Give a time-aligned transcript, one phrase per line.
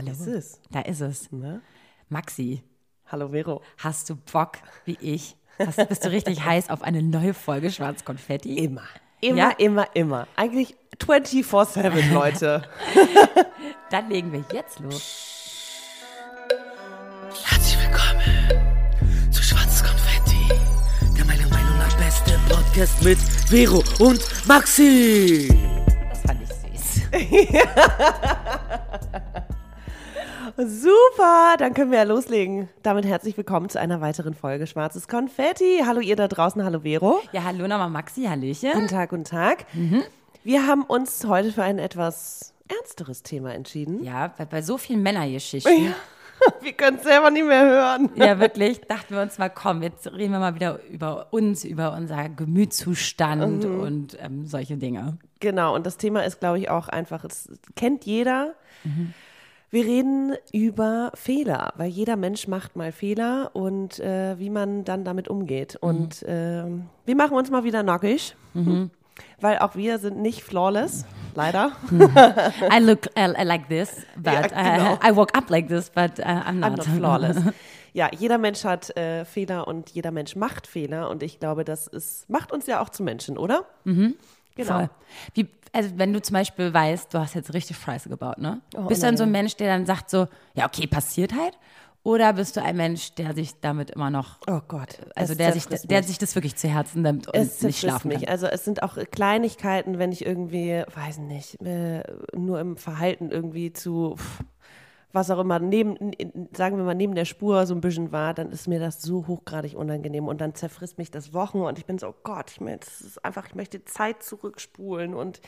[0.00, 0.12] Hallo.
[0.12, 0.60] Ist es.
[0.70, 1.30] Da ist es.
[1.30, 1.60] Ne?
[2.08, 2.62] Maxi,
[3.08, 3.60] Hallo Vero.
[3.76, 4.52] hast du Bock,
[4.86, 5.36] wie ich?
[5.58, 8.64] Hast, bist du richtig heiß auf eine neue Folge Schwarzkonfetti?
[8.64, 8.84] Immer.
[9.20, 9.50] Immer, Ja?
[9.58, 10.26] immer, immer.
[10.36, 12.62] Eigentlich 24-7, Leute.
[13.90, 15.02] Dann legen wir jetzt los.
[17.44, 20.48] Herzlich willkommen zu Schwarzes Konfetti,
[21.18, 25.48] der meiner Meinung nach beste Podcast mit Vero und Maxi.
[26.08, 27.02] Das fand ich süß.
[30.66, 32.68] Super, dann können wir ja loslegen.
[32.82, 35.80] Damit herzlich willkommen zu einer weiteren Folge Schwarzes Konfetti.
[35.86, 37.22] Hallo ihr da draußen, hallo Vero.
[37.32, 38.72] Ja, hallo nochmal Maxi, Hallöchen.
[38.74, 39.64] Guten Tag, guten Tag.
[40.44, 44.04] Wir haben uns heute für ein etwas ernsteres Thema entschieden.
[44.04, 45.94] Ja, bei, bei so vielen Männergeschichten, ja.
[46.60, 48.10] Wir können es selber nicht mehr hören.
[48.38, 52.28] wirklich, dachten wir uns mal, komm, jetzt reden wir mal wieder über uns, über unser
[52.28, 55.18] Gemütszustand und ähm, solche Dinge.
[55.40, 58.54] Genau, und das Thema ist, glaube ich, auch einfach, es kennt jeder.
[59.72, 65.04] Wir reden über Fehler, weil jeder Mensch macht mal Fehler und äh, wie man dann
[65.04, 65.76] damit umgeht.
[65.80, 68.34] Und ähm, wir machen uns mal wieder nackig,
[69.40, 71.70] weil auch wir sind nicht flawless, leider.
[71.92, 74.94] I look uh, like this, but Ja, genau.
[74.94, 76.76] uh, I woke up like this, but uh, I'm I'm not.
[76.78, 77.36] not flawless.
[77.92, 81.88] Ja, jeder Mensch hat äh, Fehler und jeder Mensch macht Fehler und ich glaube, das
[81.88, 83.64] ist, macht uns ja auch zu Menschen, oder?
[83.82, 84.14] Mhm.
[84.60, 84.78] Genau.
[84.78, 84.90] Voll.
[85.34, 88.60] Wie, also wenn du zum Beispiel weißt, du hast jetzt richtig Scheiße gebaut, ne?
[88.76, 91.56] Oh, bist du dann so ein Mensch, der dann sagt so, ja okay, passiert halt?
[92.02, 94.98] Oder bist du ein Mensch, der sich damit immer noch, Oh Gott.
[95.14, 96.06] also es der sich, der mich.
[96.06, 98.20] sich das wirklich zu Herzen nimmt und Es nicht schlafen mich.
[98.22, 98.30] kann?
[98.30, 102.02] Also es sind auch Kleinigkeiten, wenn ich irgendwie, weiß nicht, äh,
[102.34, 104.40] nur im Verhalten irgendwie zu pff,
[105.12, 105.96] was auch immer, neben,
[106.52, 109.26] sagen wir mal, neben der Spur so ein bisschen war, dann ist mir das so
[109.26, 112.60] hochgradig unangenehm und dann zerfrisst mich das Wochen und ich bin so, oh Gott, ich,
[112.60, 115.40] mein, das ist einfach, ich möchte Zeit zurückspulen und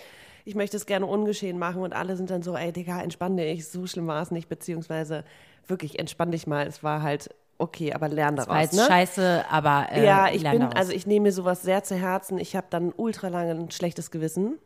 [0.45, 3.69] ich möchte es gerne ungeschehen machen und alle sind dann so, ey Digga, entspann dich,
[3.69, 5.25] so schlimm war es nicht, beziehungsweise
[5.69, 8.53] wirklich entspann dich mal, es war halt okay, aber lern daraus.
[8.53, 8.85] War jetzt ne?
[8.89, 10.75] scheiße, aber äh, Ja, ich bin, daraus.
[10.75, 12.39] also ich nehme mir sowas sehr zu Herzen.
[12.39, 14.59] Ich habe dann ultra lange ein schlechtes Gewissen.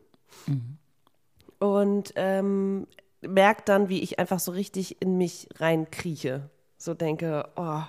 [1.59, 2.87] Und ähm,
[3.21, 6.49] merke dann, wie ich einfach so richtig in mich reinkrieche.
[6.77, 7.81] So denke, oh,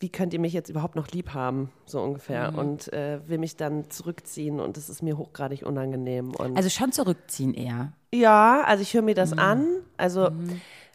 [0.00, 1.70] wie könnt ihr mich jetzt überhaupt noch lieb haben?
[1.86, 2.52] So ungefähr.
[2.52, 2.58] Mhm.
[2.58, 6.32] Und äh, will mich dann zurückziehen und das ist mir hochgradig unangenehm.
[6.34, 7.92] Und also schon zurückziehen eher.
[8.12, 9.16] ja, also ich höre mir Mhm.
[9.16, 9.66] das an.
[9.96, 10.30] Also,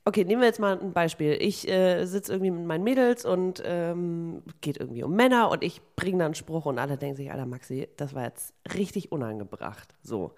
[0.05, 1.33] okay, nehmen wir jetzt mal ein Beispiel.
[1.39, 5.81] Ich äh, sitze irgendwie mit meinen Mädels und ähm, geht irgendwie um Männer und ich
[5.95, 9.95] bringe dann einen Spruch und alle denken sich, Alter Maxi, das war jetzt richtig unangebracht.
[10.03, 10.33] So.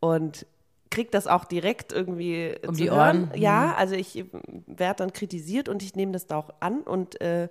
[0.00, 0.46] Und
[0.96, 3.28] krieg das auch direkt irgendwie Um zu die hören.
[3.28, 3.38] Ohren.
[3.38, 4.24] Ja, also ich
[4.66, 7.50] werde dann kritisiert und ich nehme das da auch an und äh,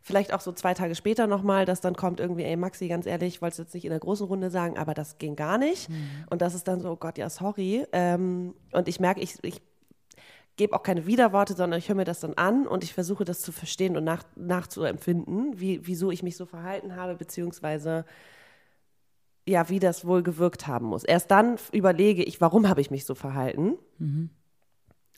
[0.00, 3.34] vielleicht auch so zwei Tage später nochmal, dass dann kommt irgendwie, ey Maxi, ganz ehrlich,
[3.34, 5.88] ich wollte es jetzt nicht in der großen Runde sagen, aber das ging gar nicht.
[6.30, 7.84] Und das ist dann so, oh Gott, ja, sorry.
[7.90, 9.60] Ähm, und ich merke, ich, ich
[10.56, 13.40] gebe auch keine Widerworte, sondern ich höre mir das dann an und ich versuche das
[13.40, 18.04] zu verstehen und nach, nachzuempfinden, wie, wieso ich mich so verhalten habe, beziehungsweise
[19.46, 21.04] ja, wie das wohl gewirkt haben muss.
[21.04, 23.74] Erst dann überlege ich, warum habe ich mich so verhalten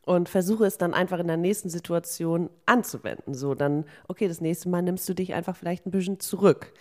[0.04, 3.34] und versuche es dann einfach in der nächsten Situation anzuwenden.
[3.34, 6.72] So, dann, okay, das nächste Mal nimmst du dich einfach vielleicht ein bisschen zurück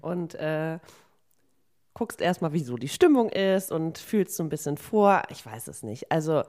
[0.00, 0.78] und äh,
[1.94, 5.22] guckst erstmal, wieso die Stimmung ist und fühlst so ein bisschen vor.
[5.30, 6.10] Ich weiß es nicht.
[6.10, 6.42] Also,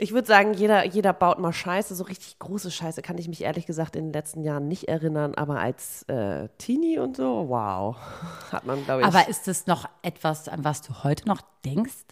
[0.00, 1.94] ich würde sagen, jeder, jeder baut mal Scheiße.
[1.96, 5.34] So richtig große Scheiße kann ich mich ehrlich gesagt in den letzten Jahren nicht erinnern.
[5.34, 7.96] Aber als äh, Teenie und so, wow,
[8.52, 9.06] hat man, glaube ich.
[9.06, 12.06] Aber ist es noch etwas, an was du heute noch denkst?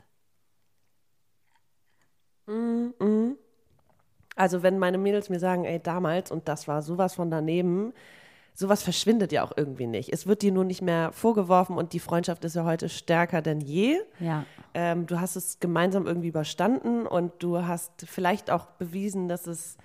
[4.35, 7.95] Also wenn meine Mädels mir sagen, ey, damals und das war sowas von daneben,
[8.59, 10.13] sowas verschwindet ja auch irgendwie nicht.
[10.13, 13.61] Es wird dir nur nicht mehr vorgeworfen und die Freundschaft ist ja heute stärker denn
[13.61, 13.99] je.
[14.19, 14.45] Ja.
[14.73, 19.77] Ähm, du hast es gemeinsam irgendwie überstanden und du hast vielleicht auch bewiesen, dass es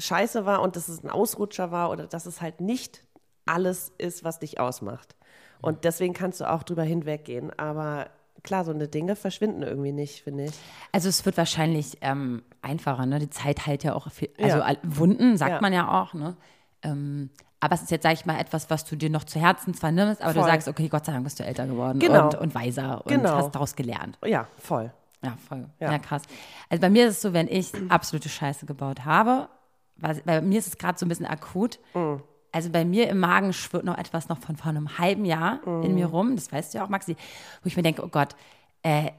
[0.00, 3.02] scheiße war und dass es ein Ausrutscher war oder dass es halt nicht
[3.46, 5.14] alles ist, was dich ausmacht.
[5.62, 7.56] Und deswegen kannst du auch drüber hinweggehen.
[7.58, 8.10] Aber
[8.42, 10.52] klar, so eine Dinge verschwinden irgendwie nicht, finde ich.
[10.92, 13.20] Also es wird wahrscheinlich ähm, einfacher, ne?
[13.20, 14.74] Die Zeit heilt ja auch viel, also Ja.
[14.82, 15.60] Wunden, sagt Ja.
[15.60, 16.36] man ja auch, ne?
[16.82, 17.30] Ähm,
[17.60, 19.90] aber es ist jetzt, sag ich mal, etwas, was du dir noch zu Herzen zwar
[19.90, 20.42] nimmst, aber Voll.
[20.42, 22.24] du sagst, okay, Gott sei Dank bist du älter geworden Genau.
[22.26, 23.36] und, und weiser und Genau.
[23.36, 24.18] hast daraus gelernt.
[24.24, 24.92] Ja, voll.
[25.22, 25.64] Ja, voll.
[25.80, 25.92] Ja.
[25.92, 25.98] Ja.
[25.98, 26.22] krass.
[26.68, 29.48] Also bei mir ist es so, wenn ich absolute Scheiße gebaut habe,
[29.96, 31.78] was, bei mir ist es gerade so ein bisschen akut.
[31.94, 32.16] Mm.
[32.52, 35.92] Also bei mir im Magen schwirrt noch etwas noch von vor einem halben Jahr in
[35.92, 35.94] Mm.
[35.94, 37.16] mir rum, das weißt du ja auch, Maxi,
[37.62, 38.36] wo ich mir denke, oh Gott,
[38.82, 39.10] äh,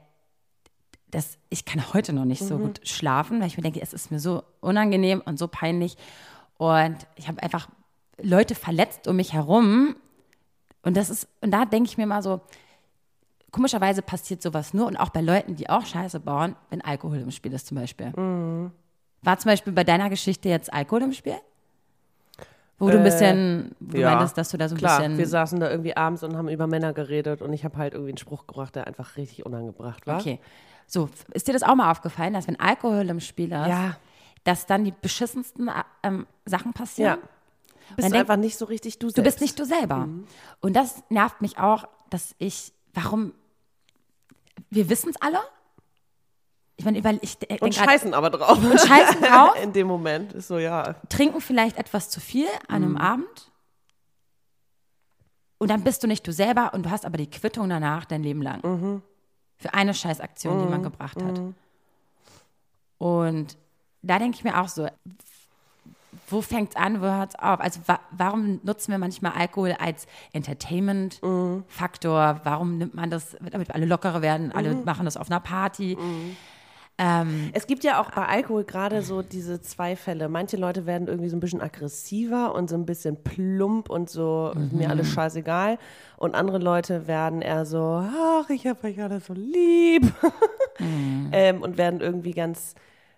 [1.10, 2.48] das, ich kann heute noch nicht Mhm.
[2.48, 5.98] so gut schlafen, weil ich mir denke, es ist mir so unangenehm und so peinlich.
[6.57, 7.68] Und ich habe einfach
[8.22, 9.96] Leute verletzt um mich herum.
[10.84, 12.42] Und das ist, und da denke ich mir mal so,
[13.52, 17.31] komischerweise passiert sowas nur und auch bei Leuten, die auch Scheiße bauen, wenn Alkohol im
[17.31, 18.12] Spiel ist zum Beispiel.
[19.24, 21.36] War zum Beispiel bei deiner Geschichte jetzt Alkohol im Spiel?
[22.80, 25.18] Wo du ein bisschen, du Äh, ja, meintest, dass du da so ein Klar, bisschen.
[25.18, 28.12] wir saßen da irgendwie abends und haben über Männer geredet und ich habe halt irgendwie
[28.12, 30.19] einen Spruch gebracht, der einfach richtig unangebracht war.
[30.19, 30.40] Okay.
[30.86, 33.98] So, ist dir das auch mal aufgefallen, dass wenn Alkohol im Spiel ist, Ja.
[34.44, 35.72] dass dann die beschissensten
[36.04, 37.18] ähm, Sachen passieren?
[37.22, 37.30] Ja.
[37.95, 39.25] Bist du denk- einfach nicht so richtig du Du selbst.
[39.25, 40.07] bist nicht du selber.
[40.62, 43.34] Und das nervt mich auch, dass ich, warum,
[44.69, 45.39] wir wissen es alle.
[46.80, 48.57] Ich meine, weil ich denk Und grad, scheißen aber drauf.
[48.57, 50.94] und scheißen drauf, In dem Moment ist so, ja.
[51.10, 53.51] trinken vielleicht etwas zu viel an einem Abend.
[55.57, 58.22] Und dann bist du nicht du selber und du hast aber die Quittung danach dein
[58.22, 59.01] Leben lang.
[59.57, 61.42] Für eine Scheißaktion, die man gebracht hat.
[63.00, 63.57] Und
[64.04, 64.88] da denke ich mir auch so,
[66.30, 67.60] wo fängt es an, wo hört es auf?
[67.62, 72.42] Also wa warum nutzen wir manchmal Alkohol als Entertainment-Faktor?
[72.44, 75.98] Warum nimmt man das, damit alle lockere werden, alle machen das auf einer Party?
[77.00, 80.30] Ähm, Es gibt ja auch bei Alkohol gerade so diese zwei Fälle.
[80.30, 84.52] Manche Leute werden irgendwie so ein bisschen aggressiver und so ein bisschen plump und so,
[84.72, 85.78] mir alles scheißegal.
[86.18, 90.12] Und andere Leute werden eher so, ach, ich hab euch alle so lieb.
[91.32, 92.74] ähm, und werden irgendwie ganz,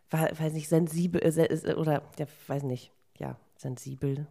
[0.10, 2.92] we- weiß nicht, sensibel se- oder, ja, weiß nicht,
[3.60, 4.26] sensibel,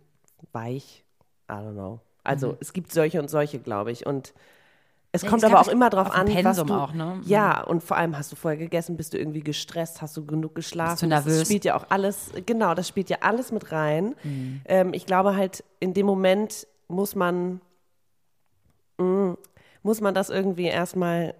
[0.53, 1.05] weich,
[1.51, 2.01] I don't know.
[2.25, 4.07] Also es gibt solche und solche, glaube ich.
[4.07, 4.33] Und
[5.13, 7.21] es Ja, kommt aber auch immer drauf auf den an, was Pensum du, auch, ne?
[7.25, 10.55] Ja, und vor allem hast du vorher gegessen, bist du irgendwie gestresst, hast du genug
[10.55, 10.93] geschlafen.
[10.93, 11.49] Bist du Das nervös?
[11.49, 14.15] spielt ja auch alles, genau, das spielt ja alles mit rein.
[14.25, 14.61] Mhm.
[14.67, 17.61] Ähm, ich glaube halt, in dem Moment muss man,
[18.99, 19.37] mh,
[19.83, 21.35] muss man das irgendwie erstmal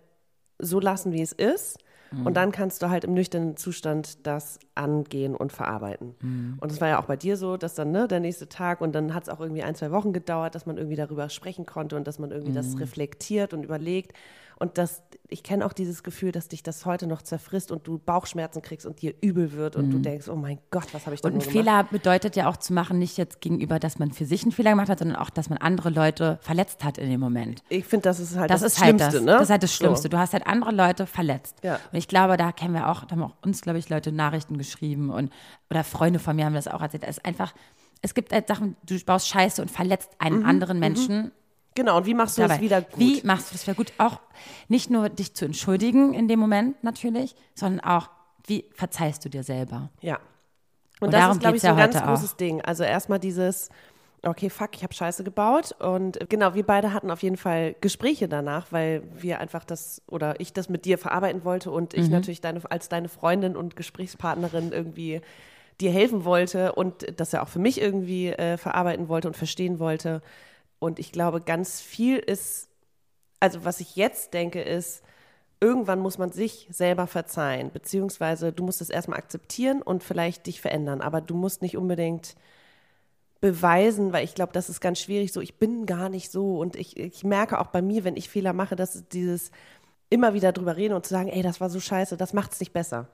[0.59, 1.79] so lassen, wie es ist.
[2.11, 2.27] Mhm.
[2.27, 6.15] Und dann kannst du halt im nüchternen Zustand das angehen und verarbeiten.
[6.21, 6.57] Mhm.
[6.61, 8.95] Und es war ja auch bei dir so, dass dann ne, der nächste Tag und
[8.95, 11.97] dann hat es auch irgendwie ein, zwei Wochen gedauert, dass man irgendwie darüber sprechen konnte
[11.97, 12.57] und dass man irgendwie Mhm.
[12.57, 14.13] das reflektiert und überlegt.
[14.61, 17.99] Und das, ich kenne auch dieses Gefühl, dass dich das heute noch zerfrisst und du
[17.99, 21.21] Bauchschmerzen kriegst und dir übel wird und du denkst, oh mein Gott, was habe ich
[21.21, 21.37] da Mhm.
[21.37, 21.65] Und ein gemacht?
[21.65, 24.71] Fehler bedeutet ja auch zu machen, nicht jetzt gegenüber, dass man für sich einen Fehler
[24.71, 27.63] gemacht hat, sondern auch, dass man andere Leute verletzt hat in dem Moment.
[27.69, 29.25] Ich finde, das ist halt Das, das, ist halt Schlimmste, das.
[29.25, 29.33] ne?
[29.33, 30.03] Das ist halt das Schlimmste.
[30.05, 30.09] So.
[30.09, 31.57] Du hast halt andere Leute verletzt.
[31.63, 31.75] Ja.
[31.93, 34.59] Und ich glaube, da kennen wir auch, da haben auch uns, glaube ich, Leute Nachrichten
[34.59, 35.33] geschrieben und
[35.71, 37.05] oder Freunde von mir haben das auch erzählt.
[37.05, 37.55] Es ist einfach,
[38.03, 41.31] es gibt halt Sachen, du baust Scheiße und verletzt einen anderen Menschen.
[41.79, 42.55] Genau, und wie machst du dabei.
[42.55, 42.99] das wieder gut?
[42.99, 43.93] Wie machst du das wieder gut?
[43.99, 44.19] Auch
[44.67, 48.11] nicht nur dich zu entschuldigen in dem Moment natürlich, sondern auch,
[48.49, 49.89] wie verzeihst du dir selber?
[50.01, 50.17] Ja.
[50.99, 52.09] Und, Und das ist, glaube ich, so ja ein ganz heute auch.
[52.09, 52.61] großes Ding.
[52.63, 53.69] Also erstmal dieses,
[54.23, 55.71] okay, fuck, ich habe Scheiße gebaut.
[55.79, 60.41] Und genau, wir beide hatten auf jeden Fall Gespräche danach, weil wir einfach das oder
[60.41, 62.03] ich das mit dir verarbeiten wollte und Mhm.
[62.03, 65.21] ich natürlich deine, als deine Freundin und Gesprächspartnerin irgendwie
[65.81, 69.79] dir helfen wollte und das ja auch für mich irgendwie äh, verarbeiten wollte und verstehen
[69.79, 70.23] wollte.
[70.79, 72.69] Und ich glaube, ganz viel ist,
[73.41, 75.03] also was ich jetzt denke, ist,
[75.61, 80.61] irgendwann muss man sich selber verzeihen, beziehungsweise du musst es erstmal akzeptieren und vielleicht dich
[80.61, 82.37] verändern, aber du musst nicht unbedingt
[83.41, 86.59] beweisen, weil ich glaube, das ist ganz schwierig, so ich bin gar nicht so.
[86.59, 89.51] Und ich, ich merke auch bei mir, wenn ich Fehler mache, dass es dieses
[90.11, 92.61] immer wieder drüber reden und zu sagen, ey, das war so scheiße, das macht es
[92.61, 93.09] nicht besser.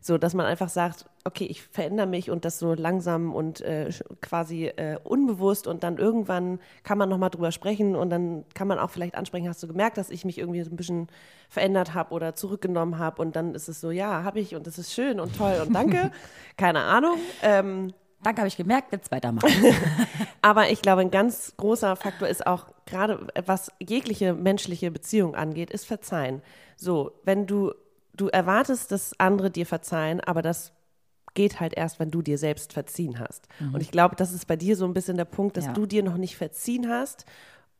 [0.00, 3.90] So, dass man einfach sagt, okay, ich verändere mich und das so langsam und äh,
[4.22, 8.78] quasi äh, unbewusst und dann irgendwann kann man nochmal drüber sprechen und dann kann man
[8.78, 11.08] auch vielleicht ansprechen, hast du gemerkt, dass ich mich irgendwie so ein bisschen
[11.50, 14.78] verändert habe oder zurückgenommen habe und dann ist es so, ja, habe ich und das
[14.78, 16.10] ist schön und toll und danke,
[16.56, 17.18] keine Ahnung.
[17.42, 19.48] Ähm, Danke, habe ich gemerkt, jetzt weitermachen.
[20.42, 25.70] aber ich glaube, ein ganz großer Faktor ist auch, gerade was jegliche menschliche Beziehung angeht,
[25.70, 26.42] ist Verzeihen.
[26.76, 27.72] So, wenn du,
[28.14, 30.72] du erwartest, dass andere dir verzeihen, aber das
[31.34, 33.46] geht halt erst, wenn du dir selbst verziehen hast.
[33.72, 35.72] Und ich glaube, das ist bei dir so ein bisschen der Punkt, dass Ja.
[35.72, 37.24] du dir noch nicht verziehen hast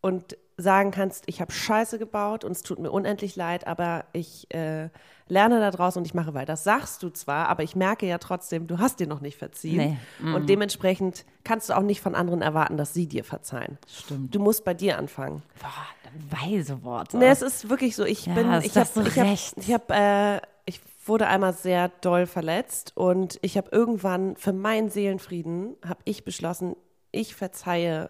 [0.00, 4.52] und sagen kannst, ich habe Scheiße gebaut und es tut mir unendlich leid, aber ich
[4.54, 4.90] äh,
[5.26, 6.46] lerne da draus und ich mache weiter.
[6.52, 9.98] Das sagst du zwar, aber ich merke ja trotzdem, du hast dir noch nicht verziehen.
[10.20, 10.32] Nee.
[10.34, 13.78] Und dementsprechend kannst du auch nicht von anderen erwarten, dass sie dir verzeihen.
[13.88, 14.34] Stimmt.
[14.34, 15.42] Du musst bei dir anfangen.
[15.60, 17.16] Boah, weise Worte.
[17.16, 18.04] Nee, es ist wirklich so.
[18.04, 19.54] Ich Ja, bin, ich habe, ich habe, recht.
[19.56, 24.90] ich habe, äh, ich wurde einmal sehr doll verletzt und ich habe irgendwann für meinen
[24.90, 26.76] Seelenfrieden habe ich beschlossen,
[27.12, 28.08] ich verzeihe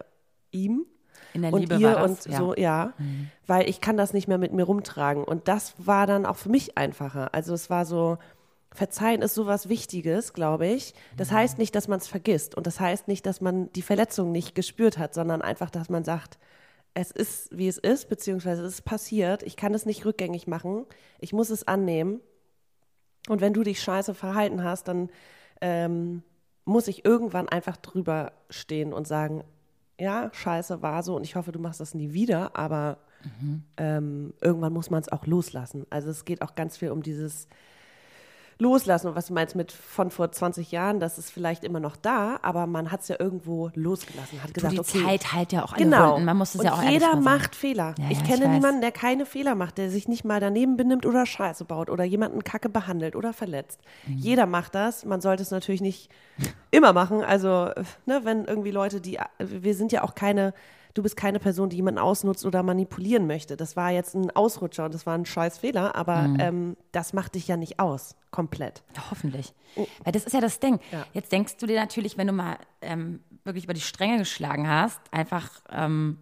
[0.51, 0.85] ihm
[1.35, 2.37] In der und Liebe ihr und ja.
[2.39, 2.93] so, ja,
[3.47, 6.49] weil ich kann das nicht mehr mit mir rumtragen und das war dann auch für
[6.49, 7.35] mich einfacher.
[7.35, 8.19] Also es war so,
[8.73, 10.95] Verzeihen ist sowas Wichtiges, glaube ich.
[11.17, 14.31] Das heißt nicht, dass man es vergisst und das heißt nicht, dass man die Verletzung
[14.33, 16.39] nicht gespürt hat, sondern einfach, dass man sagt,
[16.95, 19.43] es ist, wie es ist, beziehungsweise es ist passiert.
[19.43, 20.87] Ich kann es nicht rückgängig machen.
[21.19, 22.21] Ich muss es annehmen.
[23.29, 25.11] Und wenn du dich scheiße verhalten hast, dann
[25.61, 26.23] ähm,
[26.65, 29.45] muss ich irgendwann einfach drüber stehen und sagen,
[30.01, 32.99] ja, scheiße war so und ich hoffe, du machst das nie wieder, aber
[33.77, 35.87] ähm, irgendwann muss man es auch loslassen.
[35.91, 37.49] Also es geht auch ganz viel um dieses
[38.61, 39.09] loslassen.
[39.09, 42.39] Und was du meinst mit von vor 20 Jahren, das ist vielleicht immer noch da,
[42.43, 45.05] aber man hat es ja irgendwo losgelassen, hat gesagt, die okay.
[45.05, 46.19] Zeit halt ja auch alle Genau.
[46.19, 47.95] Man muss es ja auch jeder macht Fehler.
[47.99, 50.77] Ja, ich ja, kenne ich niemanden, der keine Fehler macht, der sich nicht mal daneben
[50.77, 53.81] benimmt oder Scheiße baut oder jemanden kacke behandelt oder verletzt.
[54.07, 54.19] Mhm.
[54.19, 55.05] Jeder macht das.
[55.05, 56.11] Man sollte es natürlich nicht
[56.71, 57.23] immer machen.
[57.23, 57.71] Also,
[58.07, 60.55] ne, wenn irgendwie Leute, die, wir sind ja auch keine,
[60.95, 63.57] du bist keine Person, die jemanden ausnutzt oder manipulieren möchte.
[63.57, 66.37] Das war jetzt ein Ausrutscher und das war ein scheiß Fehler, aber Mhm.
[66.39, 68.83] ähm, das macht dich ja nicht aus, komplett.
[68.97, 69.55] Ja, hoffentlich.
[70.05, 70.81] Weil das ist ja das Ding.
[70.93, 71.07] Ja.
[71.13, 75.01] Jetzt denkst du dir natürlich, wenn du mal ähm, wirklich über die Stränge geschlagen hast,
[75.13, 76.19] einfach ähm,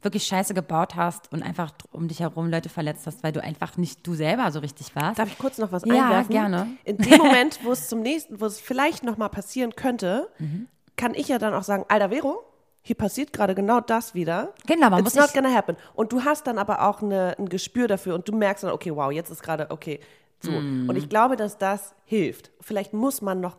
[0.00, 3.76] wirklich Scheiße gebaut hast und einfach um dich herum Leute verletzt hast, weil du einfach
[3.76, 5.18] nicht du selber so richtig warst.
[5.18, 6.30] Darf ich kurz noch was Ja, einwerfen?
[6.32, 6.68] gerne.
[6.84, 10.68] In dem Moment, wo es zum nächsten, wo es vielleicht noch mal passieren könnte, Mhm.
[10.94, 12.44] kann ich ja dann auch sagen, Alter Vero,
[12.88, 14.54] hier passiert gerade genau das wieder.
[14.66, 15.76] Genau, man It's muss not gonna happen.
[15.94, 18.96] Und du hast dann aber auch eine, ein Gespür dafür und du merkst dann, okay,
[18.96, 20.00] wow, jetzt ist gerade, okay,
[20.40, 20.50] so.
[20.52, 20.88] Mhm.
[20.88, 22.50] Und ich glaube, dass das hilft.
[22.62, 23.56] Vielleicht muss man noch,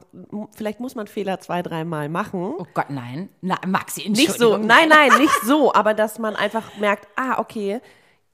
[0.56, 2.56] vielleicht muss man Fehler zwei, dreimal machen.
[2.58, 3.30] oh Gott, nein.
[3.42, 7.82] Na, Maxi, Nicht so, nein, nein, nicht so, aber dass man einfach merkt, ah, okay,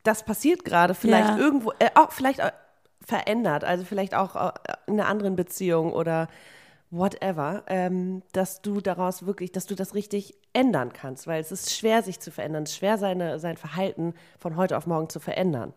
[0.04, 1.38] das passiert gerade, vielleicht Ja.
[1.38, 2.52] irgendwo, äh, auch vielleicht äh,
[3.06, 4.52] verändert, also vielleicht auch äh,
[4.88, 6.30] in einer anderen Beziehung oder
[6.92, 11.75] whatever, ähm, dass du daraus wirklich, dass du das richtig ändern kannst, weil es ist
[11.75, 15.20] schwer, sich zu verändern, es ist schwer, seine, sein Verhalten von heute auf morgen zu
[15.20, 15.74] verändern.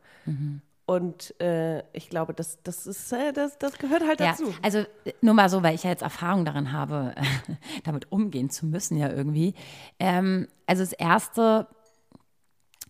[0.86, 4.54] Und äh, ich glaube, das, das, ist, äh, das, das gehört halt Ja, dazu.
[4.62, 7.14] also äh, nur mal so, weil ich ja jetzt Erfahrung darin habe,
[7.84, 9.54] damit umgehen zu müssen ja irgendwie.
[9.98, 11.66] Ähm, also das Erste,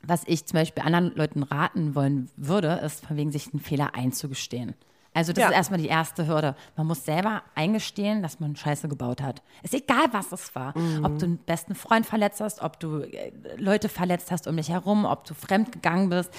[0.02, 3.94] was ich zum Beispiel anderen Leuten raten wollen würde, ist von wegen sich einen Fehler
[3.94, 4.74] einzugestehen.
[5.18, 5.48] Also das Ja.
[5.48, 6.54] ist erstmal die erste Hürde.
[6.76, 9.42] Man muss selber eingestehen, dass man Scheiße gebaut hat.
[9.64, 10.76] Ist egal, was es war.
[10.78, 11.04] Mhm.
[11.04, 14.68] Ob du einen besten Freund verletzt hast, ob du äh, Leute verletzt hast um dich
[14.70, 16.30] herum, ob du fremd gegangen bist,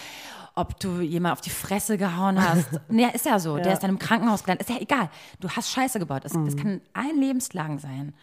[0.55, 2.67] ob du jemand auf die Fresse gehauen hast.
[2.89, 3.57] nee, ist ja so.
[3.57, 4.69] Der ist dann im Krankenhaus gelandet.
[4.69, 5.09] Ist ja egal.
[5.41, 6.23] Du hast Scheiße gebaut.
[6.23, 6.45] Es, Mhm.
[6.45, 8.13] Das kann allen Lebenslagen sein.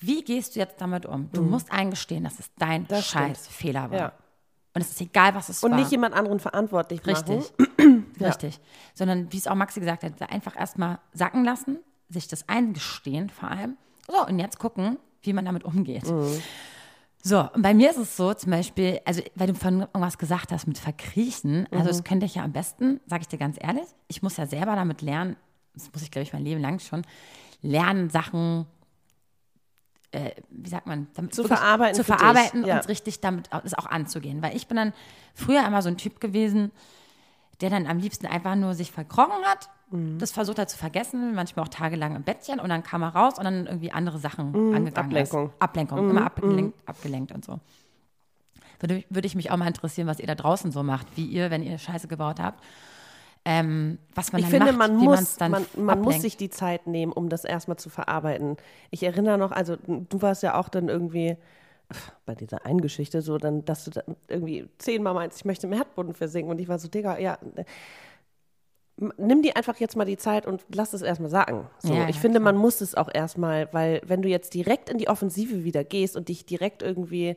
[0.00, 1.28] Wie gehst du jetzt damit um?
[1.32, 2.86] Du musst eingestehen, dass es dein Mhm.
[2.88, 3.24] Das stimmt.
[3.36, 3.98] scheiß Fehler war.
[3.98, 4.12] Ja.
[4.74, 5.78] Und es ist egal, was es Und war.
[5.78, 7.36] nicht jemand anderen verantwortlich machen.
[7.38, 7.52] Richtig.
[8.20, 8.60] Richtig.
[8.94, 11.78] Sondern, wie es auch Maxi gesagt hat, einfach erstmal sacken lassen,
[12.08, 13.76] sich das eingestehen vor allem.
[14.08, 16.04] So, und jetzt gucken, wie man damit umgeht.
[16.10, 16.42] Mhm.
[17.22, 20.52] So, und bei mir ist es so, zum Beispiel, also, weil du von irgendwas gesagt
[20.52, 21.88] hast mit Verkriechen, also, Mhm.
[21.88, 24.74] das könnte ich ja am besten, sage ich dir ganz ehrlich, ich muss ja selber
[24.76, 25.36] damit lernen,
[25.74, 27.02] das muss ich, glaube ich, mein Leben lang schon,
[27.62, 28.66] lernen, Sachen,
[30.14, 32.76] äh, wie sagt man, damit Zu verarbeiten zu verarbeiten ja.
[32.78, 34.42] und richtig damit das auch anzugehen.
[34.42, 34.92] Weil ich bin dann
[35.34, 36.70] früher immer so ein Typ gewesen,
[37.60, 40.18] der dann am liebsten einfach nur sich verkrochen hat, Mhm.
[40.18, 43.34] das versucht hat zu vergessen, manchmal auch tagelang im Bettchen und dann kam er raus
[43.38, 45.16] und dann irgendwie andere Sachen angegangen Mhm.
[45.18, 45.46] Ablenkung.
[45.48, 45.52] ist.
[45.62, 47.60] Ablenkung, immer abgelenkt, abgelenkt und so.
[48.80, 51.50] Würde, würde ich mich auch mal interessieren, was ihr da draußen so macht, wie ihr,
[51.50, 52.62] wenn ihr Scheiße gebaut habt,
[53.44, 56.86] ähm, was man Ich dann finde, macht, man muss, man, man muss sich die Zeit
[56.86, 58.56] nehmen, um das erstmal zu verarbeiten.
[58.90, 61.36] Ich erinnere noch, also du warst ja auch dann irgendwie
[62.26, 65.72] bei dieser einen Geschichte so, dann, dass du dann irgendwie zehnmal meinst, ich möchte im
[65.74, 67.38] Erdboden versinken und ich war so, Digga, ja,
[68.96, 71.68] nimm dir einfach jetzt mal die Zeit und lass es erstmal sagen.
[71.78, 72.52] So, Ja, ich ja, finde, klar.
[72.52, 76.16] man muss es auch erstmal, weil wenn du jetzt direkt in die Offensive wieder gehst
[76.16, 77.36] und dich direkt irgendwie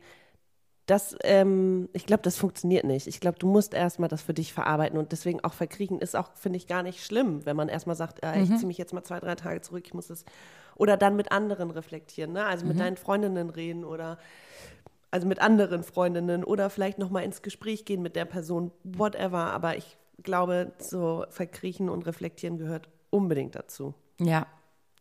[0.88, 3.06] das, ähm, ich glaube, das funktioniert nicht.
[3.06, 6.30] Ich glaube, du musst erstmal das für dich verarbeiten und deswegen auch verkriechen ist auch,
[6.34, 9.04] finde ich, gar nicht schlimm, wenn man erstmal sagt, äh, ich ziehe mich jetzt mal
[9.04, 10.24] zwei, drei Tage zurück, ich muss das.
[10.76, 12.46] Oder dann mit anderen reflektieren, ne?
[12.46, 14.16] Also mit deinen Freundinnen reden oder
[15.10, 19.52] also mit anderen Freundinnen oder vielleicht nochmal ins Gespräch gehen mit der Person, whatever.
[19.52, 23.94] Aber ich glaube, so verkriechen und reflektieren gehört unbedingt dazu.
[24.20, 24.46] Ja,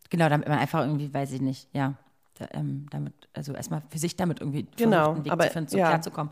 [0.10, 1.96] genau, damit man einfach irgendwie, weiß ich nicht, ja,
[2.38, 5.70] da, ähm, damit, also erstmal für sich damit irgendwie Genau, einen Weg aber, zu finden,
[5.70, 5.88] zu ja.
[5.88, 6.32] klarzukommen.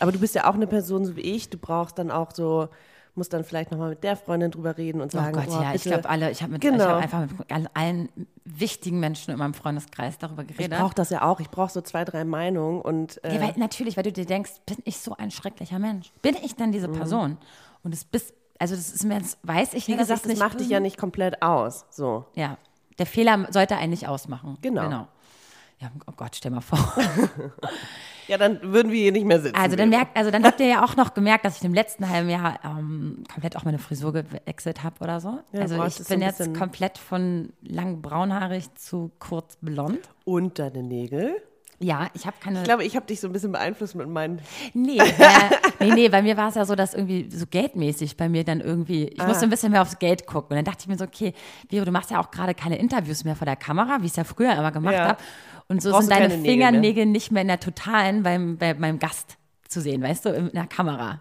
[0.00, 1.50] Aber du bist ja auch eine Person so wie ich.
[1.50, 2.68] Du brauchst dann auch so,
[3.14, 5.74] musst dann vielleicht nochmal mit der Freundin drüber reden und Oh sagen, Gott, boah, ja,
[5.74, 6.84] ich glaube alle, ich habe mit, ich Genau.
[6.84, 8.08] habe einfach mit allen,
[8.44, 10.78] wichtigen Menschen in meinem Freundeskreis darüber ich geredet.
[10.78, 11.38] brauche das ja auch.
[11.40, 14.50] Ich brauche so zwei, drei Meinungen und äh, ja, weil, natürlich, weil du dir denkst,
[14.66, 16.12] bin ich so ein schrecklicher Mensch?
[16.22, 16.72] Bin ich denn Mhm.
[16.72, 17.36] diese Person?
[17.84, 20.38] Und es bist, also das ist mir jetzt, weiß ich wie ja, gesagt, das nicht
[20.40, 21.84] macht dich ja nicht komplett aus.
[21.90, 22.24] So.
[22.34, 22.56] Ja,
[22.98, 24.58] der Fehler sollte einen nicht ausmachen.
[24.60, 24.82] Genau.
[24.82, 25.08] genau.
[25.82, 26.78] Ja, oh Gott, stell mal vor.
[28.28, 29.56] Ja, dann würden wir hier nicht mehr sitzen.
[29.56, 32.08] Also dann merkt, also dann habt ihr ja auch noch gemerkt, dass ich im letzten
[32.08, 35.40] halben Jahr ähm, komplett auch meine Frisur gewechselt habe oder so.
[35.52, 39.98] Ja, also ich bin jetzt komplett von lang braunhaarig zu kurz blond.
[40.24, 41.34] Und deine Nägel?
[41.80, 42.58] Ja, ich habe keine.
[42.60, 44.40] Ich glaube, ich habe dich so ein bisschen beeinflusst mit meinen.
[44.72, 45.04] nee, äh,
[45.80, 48.60] nee, nee, bei mir war es ja so, dass irgendwie so geldmäßig bei mir dann
[48.60, 49.26] irgendwie, ich Ah.
[49.26, 50.50] musste ein bisschen mehr aufs Geld gucken.
[50.56, 51.34] Und dann dachte ich mir so, okay,
[51.68, 54.16] Vero, du machst ja auch gerade keine Interviews mehr vor der Kamera, wie ich es
[54.16, 55.08] ja früher immer gemacht Ja.
[55.08, 55.18] habe.
[55.68, 56.44] Und so Brauchst sind deine Nägel.
[56.44, 59.36] Fingernägel nicht mehr in der Totalen beim, bei meinem Gast
[59.68, 61.20] zu sehen, weißt du, in der Kamera.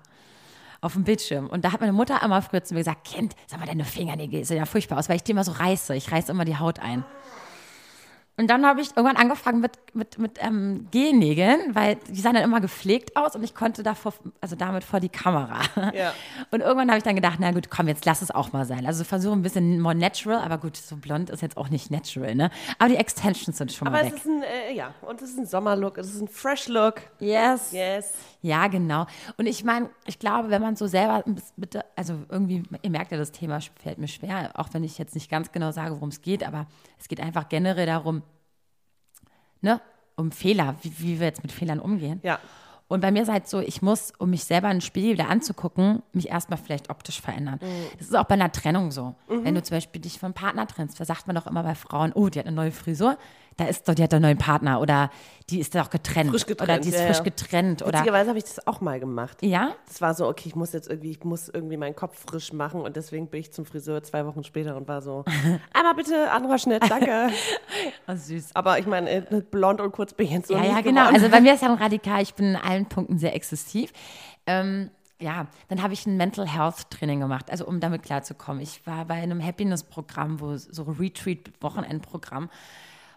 [0.82, 1.48] auf dem Bildschirm.
[1.48, 4.44] Und da hat meine Mutter einmal früher zu mir gesagt, Kind, sag mal, deine Fingernägel
[4.44, 5.96] sehen ja furchtbar aus, weil ich die immer so reiße.
[5.96, 7.06] Ich reiße immer die Haut ein.
[8.38, 12.44] Und dann habe ich irgendwann angefangen mit, mit, mit ähm, Gelnägeln, weil die sahen dann
[12.44, 15.60] immer gepflegt aus und ich konnte davor, also damit vor die Kamera.
[15.94, 16.14] Ja.
[16.50, 18.86] Und irgendwann habe ich dann gedacht, na gut, komm, jetzt lass es auch mal sein.
[18.86, 22.34] Also versuche ein bisschen more natural, aber gut, so blond ist jetzt auch nicht natural,
[22.34, 22.50] ne?
[22.80, 24.20] Aber die Extensions sind schon Aber mal es weg.
[24.20, 27.02] ist ein, äh, ja, und es ist ein Sommerlook, es ist ein Fresh-Look.
[27.20, 27.72] yes.
[27.74, 28.14] Yes.
[28.42, 29.06] Ja, genau.
[29.38, 31.24] Und ich meine, ich glaube, wenn man so selber,
[31.58, 35.14] bitte, also irgendwie, ihr merkt ja, das Thema fällt mir schwer, auch wenn ich jetzt
[35.14, 36.66] nicht ganz genau sage, worum es geht, aber
[37.00, 38.24] es geht einfach generell darum,
[39.62, 39.82] ne,
[40.16, 42.20] um Fehler, wie, wie wir jetzt mit Fehlern umgehen.
[42.24, 42.40] Ja.
[42.88, 45.30] Und bei mir ist halt so, ich muss, um mich selber in den Spiegel wieder
[45.30, 47.58] anzugucken, mich erstmal vielleicht optisch verändern.
[47.98, 49.16] Das ist auch bei einer Trennung so.
[49.30, 52.12] Wenn du zum Beispiel dich vom Partner trennst, da sagt man doch immer bei Frauen,
[52.14, 53.18] oh, die hat eine neue Frisur,
[53.62, 55.12] da ist doch, die hat einen neuen Partner oder
[55.50, 56.32] die ist doch getrennt.
[56.32, 57.24] Frisch Oder getrennt, die ist ja, frisch ja.
[57.24, 57.82] getrennt.
[57.84, 59.38] Oder, Witzigerweise habe ich das auch mal gemacht.
[59.42, 62.54] ja, Das war so, okay, ich muss jetzt irgendwie, ich muss irgendwie meinen Kopf frisch
[62.54, 65.26] machen und deswegen bin ich zum Friseur zwei Wochen später und war so,
[65.74, 67.30] einmal bitte, anderer Schnitt, danke.
[68.08, 68.56] oh, süß.
[68.56, 71.02] Aber ich meine, äh, blond und kurz bin ich jetzt so Ja, ja, genau.
[71.02, 71.16] geworden.
[71.16, 73.92] Also bei mir ist ja radikal, ich bin in allen Punkten sehr exzessiv.
[74.48, 74.90] Ähm,
[75.20, 78.62] ja, dann habe ich ein Mental Health Training gemacht, also um damit klarzukommen.
[78.62, 82.50] Ich war bei einem Happiness-Programm, wo so Retreat-Wochenendprogramm,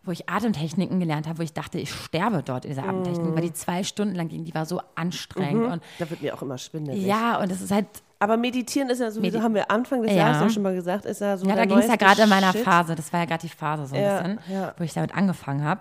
[0.05, 3.43] wo ich Atemtechniken gelernt habe, wo ich dachte, ich sterbe dort in dieser Atemtechnik, weil
[3.43, 5.67] die zwei Stunden lang ging, die war so anstrengend.
[5.73, 7.05] Und da wird mir auch immer schwindelig.
[7.05, 7.87] ja, und es ist halt,
[8.19, 10.19] Aber meditieren ist ja sowieso, Medi- haben wir Anfang des Ja.
[10.19, 12.29] Jahres auch schon mal gesagt, ist ja so ja, da ging es ja gerade in
[12.29, 12.63] meiner Shit.
[12.63, 14.75] Phase, das war ja gerade die Phase so ein Ja, bisschen, ja.
[14.79, 15.81] wo ich damit angefangen habe.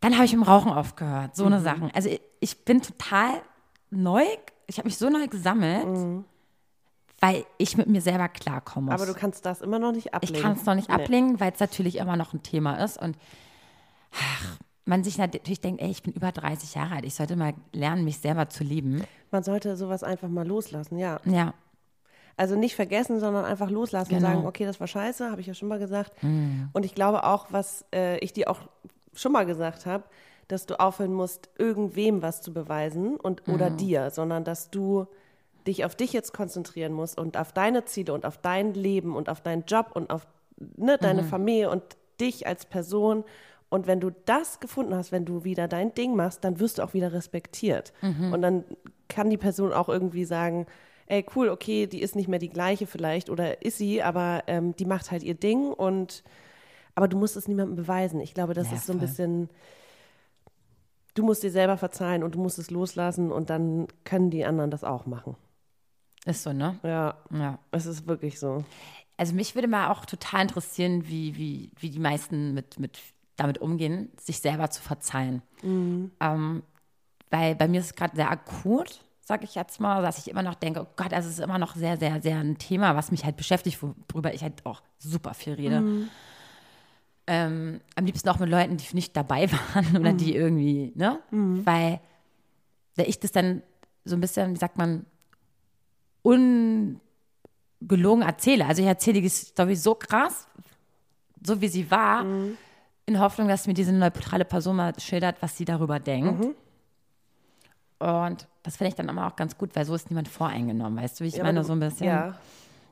[0.00, 1.62] Dann habe ich im Rauchen aufgehört, so eine Mhm.
[1.64, 1.90] Sachen.
[1.94, 3.30] Also ich, ich bin total
[3.90, 4.22] neu,
[4.66, 5.86] ich habe mich so neu gesammelt,
[7.24, 8.96] weil ich mit mir selber klarkommen muss.
[8.98, 9.02] Mhm.
[9.02, 10.34] Aber du kannst das immer noch nicht ablegen.
[10.34, 10.96] ich kann es noch nicht Nee.
[10.96, 13.16] ablegen, weil es natürlich immer noch ein Thema ist und
[14.12, 17.54] ach, man sich natürlich denkt, ey, ich bin über 30 Jahre alt, ich sollte mal
[17.72, 19.04] lernen, mich selber zu lieben.
[19.30, 21.20] Man sollte sowas einfach mal loslassen, ja.
[21.24, 21.54] Ja,
[22.36, 24.32] Also nicht vergessen, sondern einfach loslassen und Genau.
[24.32, 26.12] sagen, okay, das war scheiße, habe ich ja schon mal gesagt.
[26.22, 28.58] Und ich glaube auch, was äh, ich dir auch
[29.14, 30.02] schon mal gesagt habe,
[30.48, 35.06] dass du aufhören musst, irgendwem was zu beweisen und oder dir, sondern dass du
[35.66, 39.28] dich auf dich jetzt konzentrieren musst und auf deine Ziele und auf dein Leben und
[39.28, 40.26] auf deinen Job und auf
[40.76, 41.82] ne, deine Familie und
[42.20, 43.24] dich als Person.
[43.68, 46.82] Und wenn du das gefunden hast, wenn du wieder dein Ding machst, dann wirst du
[46.82, 47.92] auch wieder respektiert.
[48.32, 48.64] Und dann
[49.08, 50.66] kann die Person auch irgendwie sagen,
[51.06, 54.74] ey, cool, okay, die ist nicht mehr die gleiche vielleicht oder ist sie, aber ähm,
[54.76, 56.22] die macht halt ihr Ding und
[56.94, 58.20] aber du musst es niemandem beweisen.
[58.20, 59.08] Ich glaube, das Ja, ist so ein voll.
[59.08, 59.48] bisschen,
[61.14, 64.70] du musst dir selber verzeihen und du musst es loslassen und dann können die anderen
[64.70, 65.36] das auch machen.
[66.26, 66.78] Ist so, ne?
[66.82, 67.58] Ja, Ja.
[67.70, 68.64] es ist wirklich so.
[69.16, 72.98] Also mich würde mal auch total interessieren, wie, wie, wie die meisten mit, mit
[73.36, 75.42] damit umgehen, sich selber zu verzeihen.
[76.20, 76.62] Ähm,
[77.30, 80.42] weil bei mir ist es gerade sehr akut, sage ich jetzt mal, dass ich immer
[80.42, 83.10] noch denke, oh Gott, also es ist immer noch sehr, sehr, sehr ein Thema, was
[83.10, 83.78] mich halt beschäftigt,
[84.12, 86.08] worüber ich halt auch super viel rede.
[87.28, 91.20] Ähm, am liebsten auch mit Leuten, die nicht dabei waren oder die irgendwie, ne?
[91.64, 92.00] Weil,
[92.96, 93.62] weil ich das dann
[94.04, 95.06] so ein bisschen, wie sagt man,
[96.22, 97.00] ungelogen
[98.22, 98.66] erzähle.
[98.66, 100.46] Also ich erzähle die Story so krass,
[101.44, 102.24] so wie sie war,
[103.06, 106.54] in Hoffnung, dass mir diese neutrale Person mal schildert, was sie darüber denkt.
[107.98, 111.18] Und das finde ich dann immer auch ganz gut, weil so ist niemand voreingenommen, weißt
[111.20, 112.06] du, wie ich Ja, meine, aber du- so ein bisschen.
[112.06, 112.34] Ja.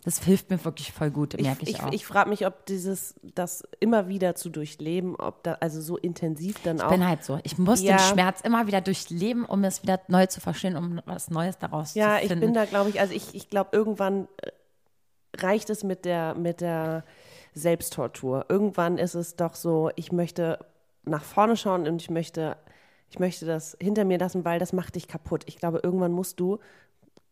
[0.05, 1.93] Das hilft mir wirklich voll gut, Ich, merke ich, ich, auch.
[1.93, 6.57] ich frage mich, ob dieses, das immer wieder zu durchleben, ob da, also so intensiv
[6.63, 6.91] dann auch.
[6.91, 7.39] bin halt so.
[7.43, 7.97] Ich muss Ja.
[7.97, 11.95] den Schmerz immer wieder durchleben, um es wieder neu zu verstehen, um was Neues daraus
[11.95, 12.47] Ja, zu ich finden.
[12.47, 14.51] bin da, glaube ich, also ich, ich glaube, irgendwann äh,
[15.37, 17.05] reicht es mit der, mit der
[17.55, 18.47] Selbsttortur.
[18.49, 20.59] Irgendwann ist es doch so, ich möchte
[21.05, 22.57] nach vorne schauen und ich möchte,
[23.11, 25.43] ich möchte das hinter mir lassen, weil das macht dich kaputt.
[25.47, 26.59] Ich glaube, irgendwann musst du,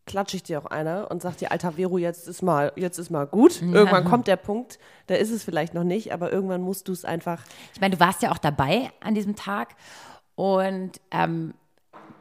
[0.09, 3.11] klatsche ich dir auch einer und sag dir, alter Vero, jetzt ist mal, jetzt ist
[3.11, 3.61] mal gut.
[3.61, 7.05] Irgendwann kommt der Punkt, da ist es vielleicht noch nicht, aber irgendwann musst du es
[7.05, 7.43] einfach
[7.73, 9.75] Ich meine, du warst ja auch dabei an diesem Tag
[10.35, 11.53] und ähm,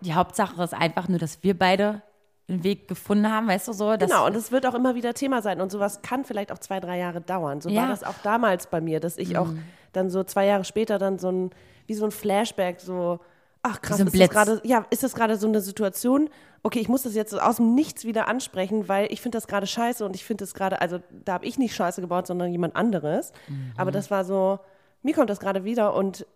[0.02, 2.02] die Hauptsache ist einfach nur, dass wir beide
[2.46, 3.96] einen Weg gefunden haben, weißt du so?
[3.96, 5.60] Dass, Genau, und es wird auch immer wieder Thema sein.
[5.60, 7.60] Und sowas kann vielleicht auch zwei, drei Jahre dauern.
[7.60, 7.80] So Ja.
[7.80, 7.84] Mhm.
[7.84, 9.48] war das auch damals bei mir, dass ich auch
[9.92, 11.50] dann so zwei Jahre später dann so ein,
[11.86, 13.20] wie so ein Flashback, so,
[13.62, 16.30] ach krass, ist das gerade, ja, ist das gerade so eine Situation,
[16.62, 19.66] okay, ich muss das jetzt aus dem Nichts wieder ansprechen, weil ich finde das gerade
[19.66, 22.76] scheiße und ich finde das gerade, also da habe ich nicht scheiße gebaut, sondern jemand
[22.76, 23.32] anderes.
[23.48, 23.72] Mhm.
[23.76, 24.58] Aber das war so,
[25.02, 26.26] mir kommt das gerade wieder und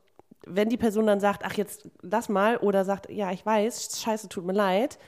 [0.44, 4.28] wenn die Person dann sagt, ach jetzt lass mal, oder sagt, ja, ich weiß, scheiße,
[4.28, 4.98] tut mir leid,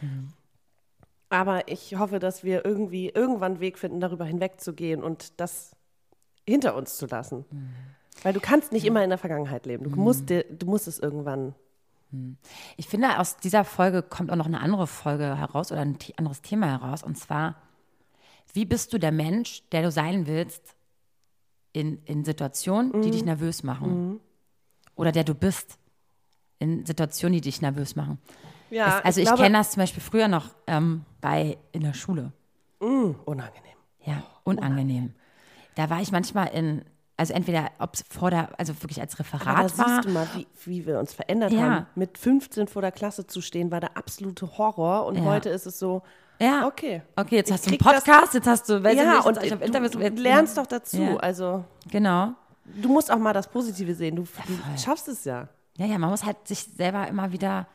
[1.29, 5.75] aber ich hoffe, dass wir irgendwie irgendwann einen Weg finden, darüber hinwegzugehen und das
[6.47, 7.45] hinter uns zu lassen.
[8.23, 9.85] Weil du kannst nicht immer in der Vergangenheit leben.
[9.85, 11.55] Du musst, dir, du musst es irgendwann
[12.77, 16.43] Ich finde, aus dieser Folge kommt auch noch eine andere Folge heraus oder ein anderes
[16.43, 17.03] Thema heraus.
[17.03, 17.57] Und zwar,
[18.53, 20.77] wie bist du der Mensch, der du sein willst
[21.73, 24.21] in, in Situationen, die dich nervös machen?
[24.97, 25.79] Oder der du bist
[26.59, 28.19] in Situationen, die dich nervös machen?
[28.71, 31.95] Ja, es, also ich, glaube- kenne das zum Beispiel früher noch ähm, bei in der
[31.95, 32.33] Schule.
[33.25, 33.77] Unangenehm.
[34.05, 35.15] Ja, unangenehm.
[35.75, 36.85] Da war ich manchmal in,
[37.17, 39.89] also entweder, ob es vor der, also wirklich als Aber da Referat war.
[39.89, 41.61] siehst du mal, wie, wie wir uns verändert Ja.
[41.61, 41.87] haben.
[41.95, 45.07] Mit 15 vor der Klasse zu stehen, war der absolute Horror.
[45.07, 45.25] Und Ja.
[45.25, 46.03] heute ist es so,
[46.41, 46.67] Ja.
[46.67, 47.03] okay.
[47.17, 49.15] Okay, jetzt Ich hast du einen krieg das- Podcast, jetzt hast du, weiß ich ja,
[49.17, 49.93] nicht, und ich hab du, Interviews.
[49.93, 50.97] du lernst doch dazu.
[51.03, 51.17] Ja.
[51.19, 52.33] Also Genau.
[52.65, 54.17] du musst auch mal das Positive sehen.
[54.17, 55.49] Du, du schaffst es ja.
[55.77, 57.67] Ja, ja, man muss halt sich selber immer wieder,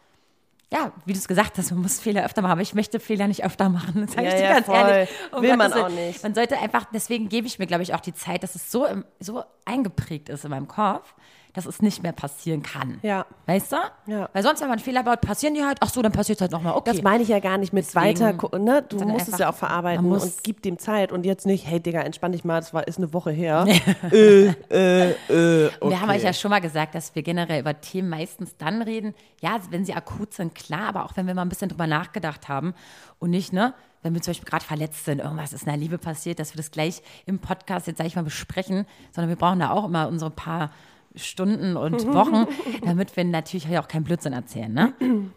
[0.72, 3.28] ja, wie du es gesagt hast, man muss Fehler öfter machen, aber ich möchte Fehler
[3.28, 4.02] nicht öfter machen.
[4.06, 4.76] Das sag Ja, ich dir ja, ganz voll.
[4.76, 5.10] ehrlich.
[5.40, 6.22] Will man auch nicht.
[6.22, 8.86] Man sollte einfach, deswegen gebe ich mir, glaube ich, auch die Zeit, dass es so,
[8.86, 11.16] im, so eingeprägt ist in meinem Kopf,
[11.54, 13.00] dass es nicht mehr passieren kann.
[13.02, 13.26] Ja.
[13.48, 13.78] Weißt du?
[14.06, 14.30] Ja.
[14.34, 16.52] Weil sonst, wenn man Fehler baut, passieren die halt, ach so, dann passiert es halt
[16.52, 16.76] nochmal.
[16.76, 16.92] Okay.
[16.94, 18.84] Das meine ich ja gar nicht mit Deswegen- weiter, ne?
[18.88, 21.80] Du musst es einfach, ja auch verarbeiten und gib dem Zeit und jetzt nicht, hey
[21.80, 23.66] Digga, entspann dich mal, das war, ist eine Woche her.
[24.12, 25.90] äh, äh, äh, okay.
[25.90, 29.16] Wir haben euch ja schon mal gesagt, dass wir generell über Themen meistens dann reden,
[29.42, 32.48] ja, wenn sie akut sind, klar, aber auch wenn wir mal ein bisschen drüber nachgedacht
[32.48, 32.74] haben
[33.18, 35.98] und nicht, ne, wenn wir zum Beispiel gerade verletzt sind, irgendwas ist in der Liebe
[35.98, 39.60] passiert, dass wir das gleich im Podcast jetzt, sag ich mal, besprechen, sondern wir brauchen
[39.60, 40.72] da auch immer unsere paar
[41.16, 42.46] Stunden und Wochen,
[42.84, 44.94] damit wir natürlich auch keinen Blödsinn erzählen, ne?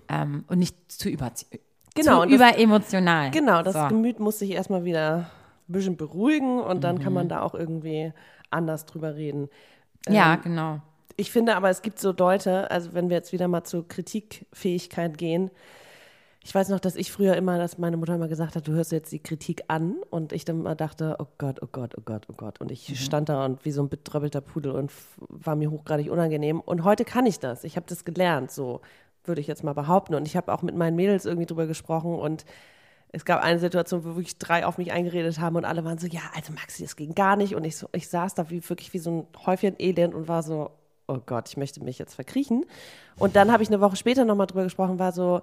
[0.09, 1.31] ähm, und nicht zu, über,
[1.95, 3.31] Genau, zu überemotional.
[3.31, 3.89] Genau, das so.
[3.89, 5.31] Gemüt muss sich erstmal wieder
[5.69, 7.01] ein bisschen beruhigen und dann Mhm.
[7.01, 8.13] kann man da auch irgendwie
[8.51, 9.49] anders drüber reden.
[10.09, 10.81] Ja, Ähm, genau.
[11.17, 15.19] Ich finde aber, es gibt so Leute, also wenn wir jetzt wieder mal zur Kritikfähigkeit
[15.19, 15.51] gehen,
[16.45, 18.91] ich weiß noch, dass ich früher immer, dass meine Mutter immer gesagt hat, du hörst
[18.91, 22.27] jetzt die Kritik an und ich dann immer dachte, oh Gott, oh Gott, oh Gott,
[22.29, 22.61] oh Gott.
[22.61, 26.61] Und ich stand da und wie so ein betröppelter Pudel und war mir hochgradig unangenehm.
[26.61, 27.63] Und heute kann ich das.
[27.63, 28.81] Ich habe das gelernt, so
[29.25, 30.15] würde ich jetzt mal behaupten.
[30.15, 32.45] Und ich habe auch mit meinen Mädels irgendwie drüber gesprochen und
[33.13, 36.07] es gab eine Situation, wo wirklich drei auf mich eingeredet haben und alle waren so,
[36.07, 37.55] ja, also Maxi, das ging gar nicht.
[37.55, 40.43] Und ich, so, ich saß da wie, wirklich wie so ein Häufchen Elend und war
[40.43, 40.71] so,
[41.07, 42.65] oh Gott, ich möchte mich jetzt verkriechen.
[43.17, 45.43] Und dann habe ich eine Woche später nochmal drüber gesprochen, war so,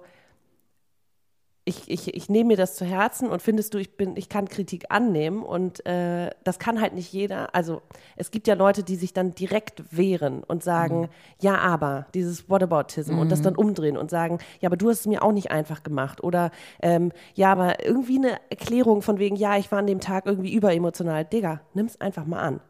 [1.64, 4.48] ich, ich, ich nehme mir das zu Herzen und findest du, ich bin, ich kann
[4.48, 7.54] Kritik annehmen und äh, das kann halt nicht jeder.
[7.54, 7.82] Also
[8.16, 13.18] es gibt ja Leute, die sich dann direkt wehren und sagen, ja, aber dieses Whataboutism
[13.18, 15.82] und das dann umdrehen und sagen, ja, aber du hast es mir auch nicht einfach
[15.82, 20.00] gemacht oder ähm, ja, aber irgendwie eine Erklärung von wegen, ja, ich war an dem
[20.00, 21.26] Tag irgendwie überemotional.
[21.26, 22.60] Digga, nimm's einfach mal an.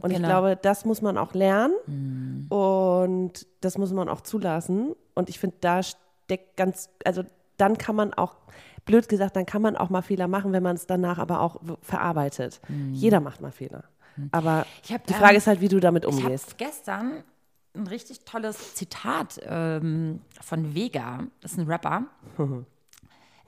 [0.00, 0.28] und ich genau.
[0.28, 4.94] glaube, das muss man auch lernen und das muss man auch zulassen.
[5.14, 7.22] Und ich finde, da steckt ganz, also
[7.60, 8.36] dann kann man auch,
[8.84, 11.56] blöd gesagt, dann kann man auch mal Fehler machen, wenn man es danach aber auch
[11.82, 12.60] verarbeitet.
[12.92, 13.84] Jeder macht mal Fehler.
[14.32, 16.58] Aber Ich hab, die Frage ähm, ist halt, wie du damit Ich habe umgehst.
[16.58, 17.22] gestern
[17.74, 22.04] ein richtig tolles Zitat ähm, von Vega, das ist ein Rapper.
[22.38, 22.64] ähm,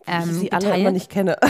[0.06, 1.36] ich sie alle immer nicht kenne.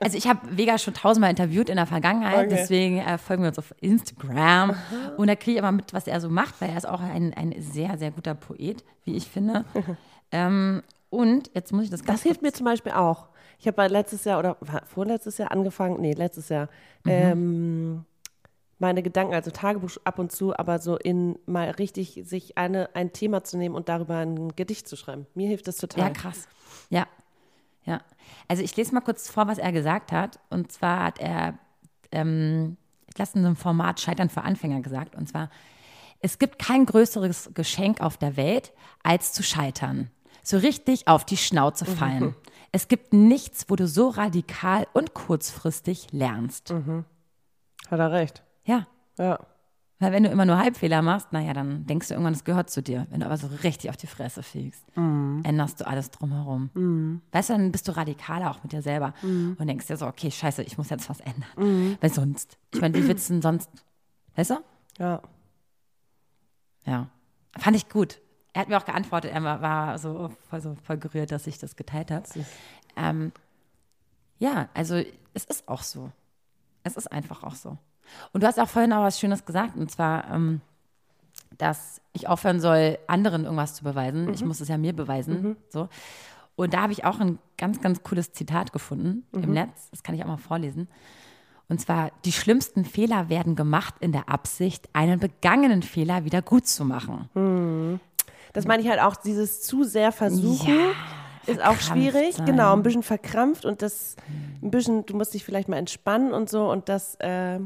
[0.00, 2.56] Also ich habe Vega schon tausendmal interviewt in der Vergangenheit, Okay.
[2.58, 4.74] deswegen äh, folgen wir uns auf Instagram.
[5.16, 7.32] Und da kriege ich immer mit, was er so macht, weil er ist auch ein,
[7.34, 9.64] ein sehr, sehr guter Poet, wie ich finde.
[10.32, 13.28] ähm, und jetzt muss ich das ganz Das hilft mir zum Beispiel auch.
[13.58, 16.68] Ich habe letztes Jahr oder vorletztes Jahr angefangen, nee, letztes Jahr,
[17.04, 18.04] ähm,
[18.78, 23.12] meine Gedanken, also Tagebuch ab und zu, aber so in mal richtig sich eine, ein
[23.12, 25.26] Thema zu nehmen und darüber ein Gedicht zu schreiben.
[25.34, 26.04] Mir hilft das total.
[26.04, 26.48] Ja, krass.
[26.88, 27.06] Ja,
[27.84, 28.00] ja.
[28.48, 30.40] Also ich lese mal kurz vor, was er gesagt hat.
[30.48, 31.58] Und zwar hat er,
[32.10, 35.14] ähm, ich lasse in einem Format Scheitern für Anfänger gesagt.
[35.14, 35.50] Und zwar,
[36.20, 40.10] es gibt kein größeres Geschenk auf der Welt, als zu scheitern.
[40.50, 42.34] So richtig auf die Schnauze fallen.
[42.72, 46.72] Es gibt nichts, wo du so radikal und kurzfristig lernst.
[46.72, 48.42] Hat er recht.
[48.64, 48.86] Ja,
[49.16, 49.38] Ja.
[50.00, 52.82] weil wenn du immer nur Halbfehler machst, naja, dann denkst du irgendwann, es gehört zu
[52.82, 53.06] dir.
[53.10, 57.20] Wenn du aber so richtig auf die Fresse fliegst, änderst du alles drumherum.
[57.30, 60.30] Weißt du, dann bist du radikaler auch mit dir selber und denkst dir so, okay,
[60.32, 61.96] scheiße, ich muss jetzt was ändern.
[62.00, 63.70] Weil sonst, ich meine, wie willst du denn sonst,
[64.34, 64.54] weißt du?
[64.98, 65.22] Ja.
[66.86, 67.08] Ja,
[67.56, 68.20] fand ich gut.
[68.52, 71.76] Er hat mir auch geantwortet, er war, so, voll, so voll gerührt, dass ich das
[71.76, 72.24] geteilt habe.
[72.96, 73.32] Ähm,
[74.38, 75.00] ja, also
[75.34, 76.10] es ist auch so.
[76.82, 77.76] Es ist einfach auch so.
[78.32, 80.60] Und du hast auch vorhin auch was Schönes gesagt, und zwar, ähm,
[81.58, 84.32] dass ich aufhören soll, anderen irgendwas zu beweisen.
[84.34, 85.56] Ich muss es ja mir beweisen.
[85.68, 85.88] So.
[86.56, 89.90] Und da habe ich auch ein ganz, ganz cooles Zitat gefunden im Netz.
[89.90, 90.88] Das kann ich auch mal vorlesen.
[91.68, 96.66] Und zwar, die schlimmsten Fehler werden gemacht in der Absicht, einen begangenen Fehler wieder gut
[96.66, 97.28] zu machen.
[98.52, 100.92] Das meine ich halt auch, dieses zu sehr versuchen Ja,
[101.46, 102.36] ist auch schwierig.
[102.36, 102.46] sein.
[102.46, 104.16] Genau, ein bisschen verkrampft und das
[104.62, 107.60] ein bisschen, du musst dich vielleicht mal entspannen und so und das, äh,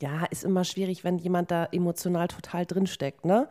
[0.00, 3.48] Ja, ist immer schwierig, wenn jemand da emotional total drinsteckt, ne?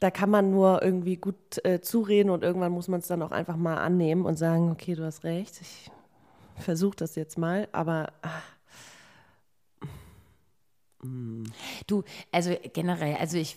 [0.00, 3.30] Da kann man nur irgendwie gut äh, zureden und irgendwann muss man es dann auch
[3.32, 5.90] einfach mal annehmen und sagen, okay, du hast recht, ich
[6.56, 8.42] versuche das jetzt mal, aber ah,
[11.86, 13.56] Du, also generell, also ich,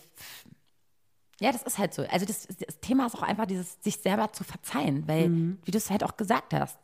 [1.42, 2.02] ja, das ist halt so.
[2.10, 5.30] Also das, das Thema ist auch einfach dieses, sich selber zu verzeihen, weil,
[5.64, 6.78] wie du es halt auch gesagt hast,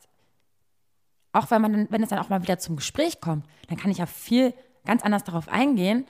[1.31, 3.99] auch wenn man, wenn es dann auch mal wieder zum Gespräch kommt, dann kann ich
[3.99, 4.53] ja viel
[4.85, 6.05] ganz anders darauf eingehen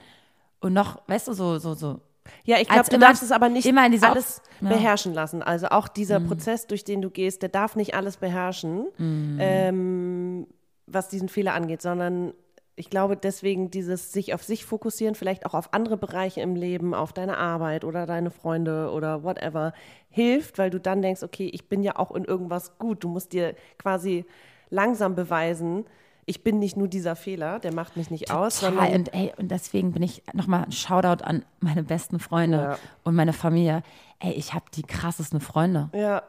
[0.60, 2.00] und noch, weißt du, so, so, so.
[2.44, 4.66] Ja, ich glaube, du immer- darfst es aber nicht immer in alles ja.
[4.66, 4.68] Mhm.
[4.72, 5.42] beherrschen lassen.
[5.42, 9.36] Also auch dieser Prozess, durch den du gehst, der darf nicht alles beherrschen, Mhm.
[9.40, 10.46] ähm,
[10.86, 12.32] was diesen Fehler angeht, sondern
[12.80, 16.94] ich glaube, deswegen dieses sich auf sich fokussieren, vielleicht auch auf andere Bereiche im Leben,
[16.94, 19.72] auf deine Arbeit oder deine Freunde oder whatever,
[20.08, 23.04] hilft, weil du dann denkst, okay, ich bin ja auch in irgendwas gut.
[23.04, 24.24] Du musst dir quasi
[24.70, 25.84] langsam beweisen,
[26.26, 28.74] ich bin nicht nur dieser Fehler, der macht mich nicht aus, Total.
[28.76, 32.78] sondern Und, ey, und deswegen bin ich nochmal ein Shoutout an meine besten Freunde Ja.
[33.04, 33.82] und meine Familie.
[34.20, 35.90] Ey, ich habe die krassesten Freunde.
[35.92, 36.22] ja.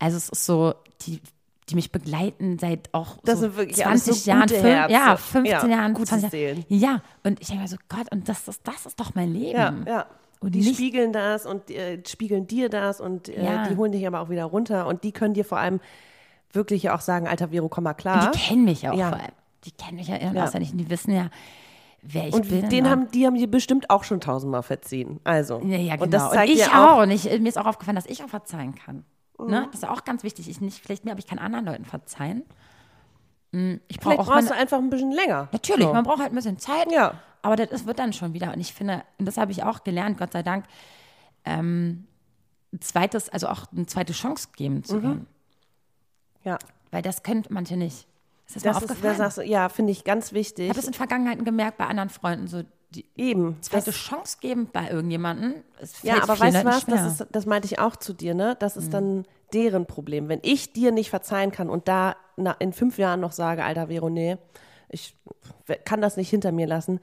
[0.00, 1.20] Also es ist so, die,
[1.70, 4.62] die mich begleiten seit auch Das so sind wirklich 20 alles so Jahren, gute fün-
[4.74, 4.92] Herzen.
[4.94, 6.64] ja, 15 Ja, Jahren, gute 20 Seelen.
[6.68, 9.56] Ja, und ich denke mir so, Gott, und das, ist das ist doch mein Leben.
[9.58, 10.06] Ja, ja.
[10.40, 13.66] Und die nicht- spiegeln das und äh, spiegeln dir das und äh, Ja.
[13.68, 15.80] die holen dich aber auch wieder runter und die können dir vor allem
[16.52, 18.30] wirklich ja auch sagen, alter Vero, komm mal Und klar.
[18.30, 19.08] die kennen mich auch Ja.
[19.08, 19.32] vor allem.
[19.64, 20.44] Die kennen mich ja in- und Ja.
[20.44, 21.30] auswendig und die wissen ja,
[22.02, 22.68] wer ich Und bin.
[22.68, 25.18] den und- haben, die haben dir bestimmt auch schon tausendmal verziehen.
[25.24, 25.60] Also.
[25.64, 26.04] Ja, ja, genau.
[26.04, 26.98] Und das zeigt ich dir auch.
[26.98, 27.02] auch.
[27.04, 29.04] Und ich, mir ist auch aufgefallen, dass ich auch verzeihen kann.
[29.38, 29.66] Ne?
[29.72, 30.48] Das ist auch ganz wichtig.
[30.48, 32.44] Ich nicht, vielleicht mir, aber ich kann anderen Leuten verzeihen.
[33.52, 35.48] Mm, Ich brauche auch brauchst meine, du einfach ein bisschen länger.
[35.52, 35.92] Natürlich, So.
[35.92, 36.90] man braucht halt ein bisschen Zeit.
[36.92, 37.14] Ja.
[37.42, 38.52] Aber das ist, wird dann schon wieder.
[38.54, 40.64] Und ich finde, und das habe ich auch gelernt, Gott sei Dank,
[41.44, 42.06] ähm,
[42.72, 44.84] ein zweites, also auch eine zweite Chance geben Mhm.
[44.84, 45.26] zu können.
[46.44, 46.58] Ja.
[46.90, 48.06] Weil das können manche nicht.
[48.46, 49.16] Ist das, mal Das ist, da aufgefallen?
[49.16, 50.68] sagst du, ja, finde ich ganz ich wichtig.
[50.68, 52.62] habe das in Vergangenheiten gemerkt bei anderen Freunden, so
[52.94, 53.56] die Eben.
[53.60, 55.54] zweite Das, Chance geben bei irgendjemandem.
[56.02, 56.86] Ja, aber weißt du was?
[56.86, 56.90] Mhm.
[56.90, 58.56] Das, ist, das meinte ich auch zu dir, ne?
[58.58, 60.28] Das ist dann deren Problem.
[60.28, 63.88] Wenn ich dir nicht verzeihen kann und da na, in fünf Jahren noch sage, alter
[63.88, 64.36] Vero, nee,
[64.88, 65.16] ich
[65.84, 67.00] kann das nicht hinter mir lassen,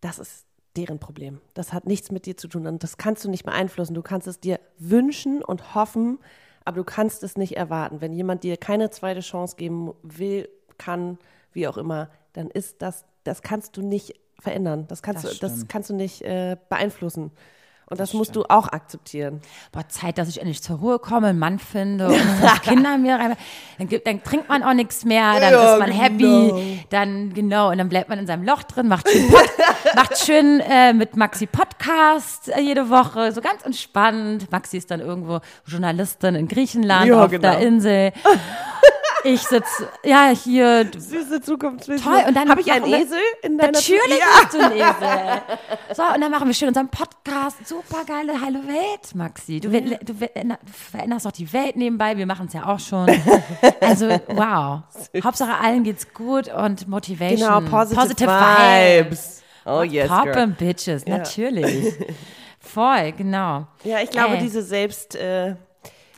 [0.00, 1.40] das ist deren Problem.
[1.54, 3.94] Das hat nichts mit dir zu tun und das kannst du nicht beeinflussen.
[3.94, 6.18] Du kannst es dir wünschen und hoffen,
[6.64, 8.00] aber du kannst es nicht erwarten.
[8.00, 11.18] Wenn jemand dir keine zweite Chance geben will, kann,
[11.52, 14.86] wie auch immer, dann ist das, das kannst du nicht verändern.
[14.88, 15.68] Das kannst, Das du, das stimmt.
[15.68, 17.30] kannst du nicht äh, beeinflussen.
[17.86, 19.42] Und das, musst du auch akzeptieren.
[19.70, 22.16] boah, Zeit, dass ich endlich zur Ruhe komme, einen Mann finde und
[22.62, 23.36] Kinder mir rein.
[23.76, 26.02] Dann, gibt, dann trinkt man auch nichts mehr, dann Ja, ist man genau.
[26.02, 29.42] happy, dann genau, und dann bleibt man in seinem Loch drin, macht schön, Pod,
[29.96, 34.50] macht schön äh, mit Maxi Podcast äh, jede Woche, so ganz entspannt.
[34.50, 37.50] Maxi ist dann irgendwo Journalistin in Griechenland Ja, auf genau.
[37.50, 38.12] der Insel.
[39.24, 42.12] Ich sitze, ja, hier, Süße Zukunftsvision.
[42.12, 44.42] Toll, und dann Habe ich einen Esel in deiner Natürlich Ja.
[44.42, 45.42] bist du ein Esel.
[45.96, 47.66] So, und dann machen wir schön unseren Podcast.
[47.66, 49.60] Super geile heile Welt, Maxi.
[49.60, 50.56] Du, will- du, du
[50.90, 52.16] veränderst auch die Welt nebenbei.
[52.18, 53.06] Wir machen es ja auch schon.
[53.80, 54.80] Also, wow.
[55.22, 57.64] Hauptsache allen geht's gut und Motivation.
[57.64, 59.42] Genau, positive, Vibes.
[59.66, 60.38] Oh yes, Pop girl.
[60.38, 61.94] and Bitches, natürlich.
[62.60, 63.66] Voll, genau.
[63.84, 64.40] Ja, ich glaube, Ey.
[64.42, 65.14] diese Selbst...
[65.16, 65.56] Äh,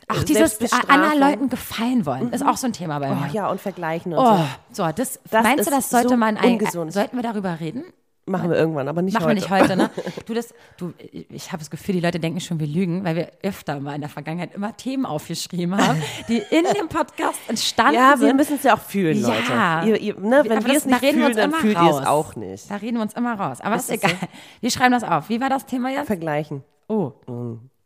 [0.09, 0.89] Ach, dieses Selbstbestrafung.
[0.89, 3.29] anderen Leuten gefallen wollen, ist auch so ein Thema bei Oh mir.
[3.33, 4.37] ja, und vergleichen und Oh,
[4.71, 4.85] so.
[4.85, 7.83] so, das, Das meinst du, das sollte so man eigentlich, sollten wir darüber reden?
[8.29, 9.35] Machen wir irgendwann, aber nicht Machen heute.
[9.37, 9.89] wir nicht heute, ne?
[10.25, 10.93] Du, das, du,
[11.29, 14.01] ich habe das Gefühl, die Leute denken schon, wir lügen, weil wir öfter mal in
[14.01, 18.35] der Vergangenheit immer Themen aufgeschrieben haben, die in dem Podcast entstanden Ja, wir sind.
[18.35, 19.79] müssen es ja auch fühlen, Ja.
[19.79, 19.89] Leute.
[19.91, 21.77] Ihr, ihr, ne, wenn wir das- es nicht reden wir fühlen, uns dann immer fühlt
[21.77, 22.05] ihr es raus.
[22.05, 22.69] auch nicht.
[22.69, 23.61] Da reden wir uns immer raus.
[23.61, 24.11] Aber ist, ist egal.
[24.59, 25.29] Wir schreiben das auf.
[25.29, 26.07] Wie war das Thema jetzt?
[26.07, 26.63] Vergleichen.
[26.89, 27.13] Oh.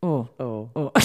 [0.02, 0.26] Oh.
[0.40, 0.68] Oh.
[0.74, 0.92] Oh.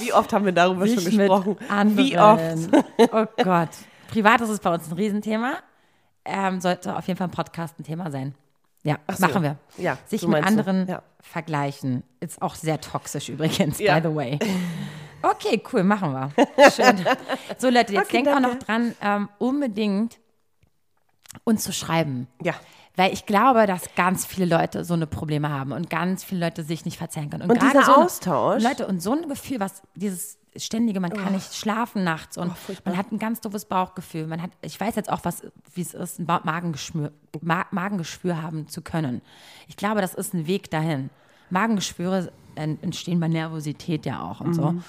[0.00, 1.56] Wie oft haben wir darüber schon Nicht mit gesprochen?
[1.96, 2.68] Wie oft?
[3.12, 3.68] Oh Gott.
[4.08, 5.58] Privat ist es bei uns ein Riesenthema.
[6.24, 8.34] Ähm, sollte auf jeden Fall ein Podcast ein Thema sein.
[8.82, 9.26] Ja, so.
[9.26, 9.56] machen wir.
[9.76, 11.02] Ja, Sich so mit anderen Ja.
[11.20, 12.02] vergleichen.
[12.20, 13.98] Ist auch sehr toxisch übrigens, Ja.
[13.98, 14.38] by the way.
[15.20, 16.30] Okay, cool, machen wir.
[16.70, 17.04] Schön.
[17.58, 20.16] So Leute, jetzt Okay, denkt auch noch dran, ähm, unbedingt
[21.42, 22.28] uns zu schreiben.
[22.40, 22.54] Ja.
[22.98, 26.64] Weil ich glaube, dass ganz viele Leute so eine Probleme haben und ganz viele Leute
[26.64, 27.48] sich nicht verzeihen können.
[27.48, 31.32] Und gerade dieser so Austausch- Leute, und so ein Gefühl, was dieses ständige, man kann
[31.32, 32.52] nicht schlafen nachts und
[32.84, 34.26] man hat ein ganz doofes Bauchgefühl.
[34.26, 35.42] Man hat, ich weiß jetzt auch, was,
[35.74, 39.22] wie es ist, ein Magengeschwür, Ma Magengeschwür haben zu können.
[39.68, 41.10] Ich glaube, das ist ein Weg dahin.
[41.50, 44.62] Magengeschwüre entstehen bei Nervosität ja auch und so.
[44.64, 44.82] Und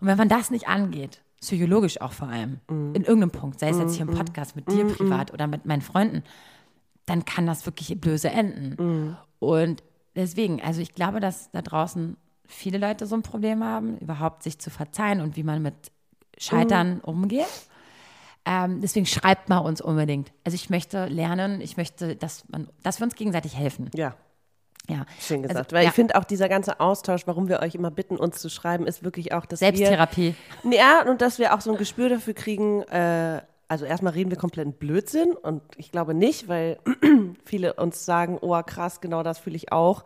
[0.00, 3.96] wenn man das nicht angeht, psychologisch auch vor allem, in irgendeinem Punkt, sei es jetzt
[3.96, 6.22] hier im Podcast mit dir privat oder mit meinen Freunden,
[7.06, 9.16] dann kann das wirklich böse enden.
[9.38, 9.82] Und
[10.16, 14.58] deswegen, also ich glaube, dass da draußen viele Leute so ein Problem haben, überhaupt sich
[14.58, 15.74] zu verzeihen und wie man mit
[16.38, 17.46] Scheitern umgeht.
[18.46, 20.32] Ähm, deswegen schreibt mal uns unbedingt.
[20.44, 23.90] Also ich möchte lernen, ich möchte, dass, man, dass wir uns gegenseitig helfen.
[23.94, 24.14] Ja.
[24.86, 25.06] Ja.
[25.18, 25.58] Schön gesagt.
[25.58, 25.88] Also, Weil ja.
[25.88, 29.02] ich finde auch dieser ganze Austausch, warum wir euch immer bitten, uns zu schreiben, ist
[29.02, 30.34] wirklich auch, dass Selbsttherapie.
[30.62, 30.76] wir...
[30.76, 34.38] Ja, und dass wir auch so ein Gespür dafür kriegen, äh, also erstmal reden wir
[34.38, 36.78] kompletten Blödsinn und ich glaube nicht, weil
[37.44, 40.04] viele uns sagen, oh krass, genau das fühle ich auch.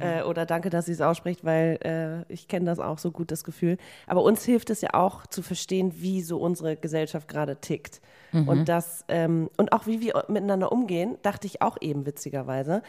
[0.00, 3.30] Äh, oder danke, dass sie es ausspricht, weil äh, ich kenne das auch so gut,
[3.30, 3.78] das Gefühl.
[4.06, 8.02] Aber uns hilft es ja auch zu verstehen, wie so unsere Gesellschaft gerade tickt.
[8.46, 12.82] Und das, ähm, und auch wie wir miteinander umgehen, dachte ich auch eben witzigerweise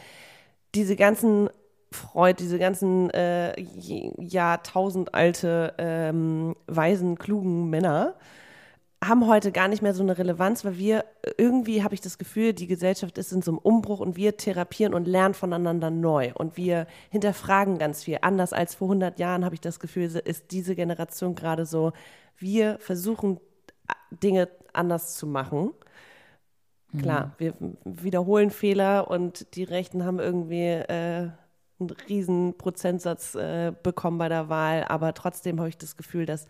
[0.76, 1.50] diese ganzen
[1.92, 8.16] Freud, diese ganzen äh, jahrtausendalte, ähm, weisen, klugen Männer
[9.04, 11.06] haben heute gar nicht mehr so eine Relevanz, weil wir
[11.38, 14.94] irgendwie, habe ich das Gefühl, die Gesellschaft ist in so einem Umbruch und wir therapieren
[14.94, 18.20] und lernen voneinander neu und wir hinterfragen ganz viel.
[18.22, 21.94] Anders als vor 100 Jahren habe ich das Gefühl, ist diese Generation gerade so,
[22.38, 23.40] wir versuchen
[24.12, 25.72] Dinge anders zu machen.
[26.98, 27.54] Klar, wir
[27.86, 31.30] wiederholen Fehler und die Rechten haben irgendwie äh,
[31.80, 36.48] einen riesen Prozentsatz äh, bekommen bei der Wahl, aber trotzdem habe ich das Gefühl, dass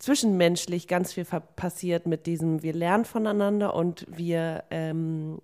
[0.00, 5.40] zwischenmenschlich ganz viel passiert mit diesem, wir lernen voneinander und wir ähm,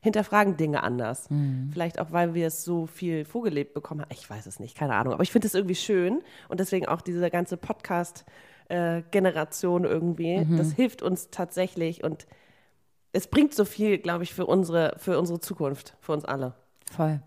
[0.00, 1.28] hinterfragen Dinge anders.
[1.72, 4.10] Vielleicht auch, weil wir es so viel vorgelebt bekommen haben.
[4.12, 5.12] Ich weiß es nicht, keine Ahnung.
[5.12, 10.44] Aber ich finde es irgendwie schön und deswegen auch diese ganze Podcast-Generation irgendwie.
[10.56, 12.26] Das hilft uns tatsächlich und
[13.12, 16.54] es bringt so viel, glaube ich, für unsere, für unsere Zukunft, für uns alle.
[16.90, 17.20] Voll.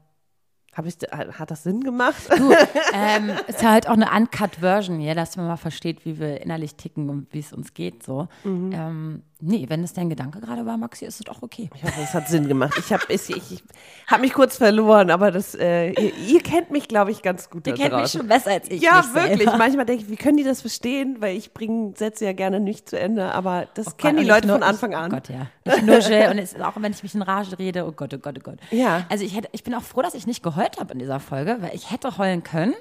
[0.79, 2.21] Hab ich, hat das Sinn gemacht?
[2.37, 2.53] Du,
[2.93, 6.75] ähm, ist ja halt auch eine Uncut-Version hier, dass man mal versteht, wie wir innerlich
[6.75, 8.01] ticken und wie es uns geht.
[8.01, 8.29] So.
[8.45, 8.71] Mhm.
[8.73, 11.69] Ähm, nee, wenn das dein Gedanke gerade war, Maxi, ist es doch okay.
[11.75, 12.73] Ich hoffe, es hat Sinn gemacht.
[12.77, 13.63] Ich habe ich, ich
[14.07, 17.65] hab mich kurz verloren, aber das, äh, ihr, ihr kennt mich, glaube ich, ganz gut
[17.67, 18.19] Ihr kennt mich draußen.
[18.21, 18.81] schon besser als ich.
[18.81, 19.37] Ja, mich wirklich.
[19.43, 19.57] selber.
[19.57, 21.17] Manchmal denke ich, wie können die das verstehen?
[21.19, 24.23] Weil ich bringe Sätze ja gerne nicht zu Ende, aber das Oh Gott, kennen die
[24.23, 25.11] und Leute ich nur- von Anfang ich, an.
[25.11, 25.47] Oh Gott, ja.
[25.65, 28.17] Ich nuschel und es ist auch wenn ich mich in Rage rede, oh Gott, oh
[28.17, 28.59] Gott, oh Gott.
[28.71, 29.05] Ja.
[29.09, 31.57] Also ich, hätte, ich bin auch froh, dass ich nicht geheult habe in dieser Folge,
[31.61, 32.73] weil ich hätte heulen können.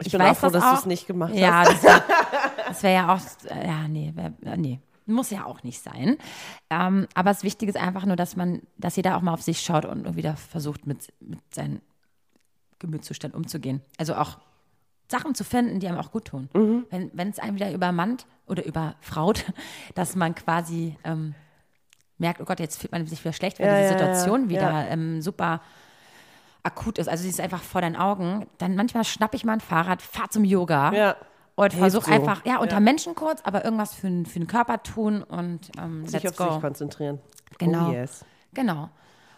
[0.00, 2.02] Ich bin auch froh, dass du es nicht gemacht ja, das wäre
[2.68, 3.18] das wär ja auch,
[3.50, 4.78] äh, ja, nee, wär, äh, nee.
[5.08, 6.18] Muss ja auch nicht sein.
[6.70, 9.60] Ähm, aber das Wichtige ist einfach nur, dass man, dass jeder auch mal auf sich
[9.60, 11.80] schaut und wieder versucht, mit, mit seinem
[12.78, 13.80] Gemütszustand umzugehen.
[13.96, 14.38] Also auch
[15.10, 16.48] Sachen zu finden, die einem auch gut tun.
[16.52, 16.86] Mhm.
[16.90, 19.46] Wenn es einem wieder übermannt oder überfraut,
[19.94, 21.34] dass man quasi ähm,
[22.18, 24.48] merkt, oh Gott, jetzt fühlt man sich wieder schlecht, weil Ja, die ja, ja, Situation
[24.50, 24.86] wieder ja.
[24.88, 25.62] ähm, super
[26.62, 27.08] akut ist.
[27.08, 28.46] Also sie ist einfach vor deinen Augen.
[28.58, 31.16] Dann manchmal schnapp ich mal ein Fahrrad, fahr zum Yoga Ja.
[31.64, 32.12] Und Hilft versuch so.
[32.12, 32.80] einfach, ja, unter Ja.
[32.80, 36.46] Menschen kurz, aber irgendwas für, den- für den Körper tun und ähm, Sich let's auf
[36.46, 36.52] go.
[36.54, 37.18] sich konzentrieren.
[37.58, 37.88] Genau.
[37.88, 38.24] Oh yes.
[38.54, 38.88] Genau.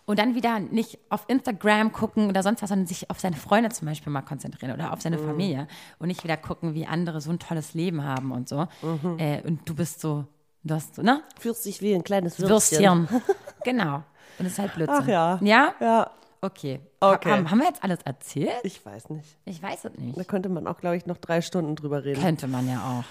[0.06, 3.68] Und dann wieder nicht auf Instagram gucken oder sonst was, sondern sich auf seine Freunde
[3.70, 5.24] zum Beispiel mal konzentrieren oder auf seine Mhm.
[5.24, 5.68] Und
[6.00, 8.66] und nicht wieder gucken, wie andere so ein tolles Leben haben und so.
[8.83, 9.18] Mhm.
[9.18, 10.24] Äh, und du bist so,
[10.64, 11.22] du hast so, ne?
[11.38, 13.09] Fühlst dich wie ein kleines Würstchen.
[13.09, 13.22] Würstchen.
[13.64, 14.02] genau.
[14.38, 14.98] Und es ist halt Blödsinn.
[15.00, 15.38] Ach ja.
[15.42, 15.74] Ja?
[15.80, 16.11] Ja,
[16.42, 16.81] Okay.
[17.00, 17.31] Okay.
[17.31, 18.50] Haben, haben wir jetzt alles erzählt?
[18.62, 19.37] ich weiß nicht.
[19.44, 20.18] Ich weiß es nicht.
[20.18, 22.22] Da könnte man auch, glaube ich, noch drei Stunden drüber reden.
[22.22, 23.05] Könnte man ja auch.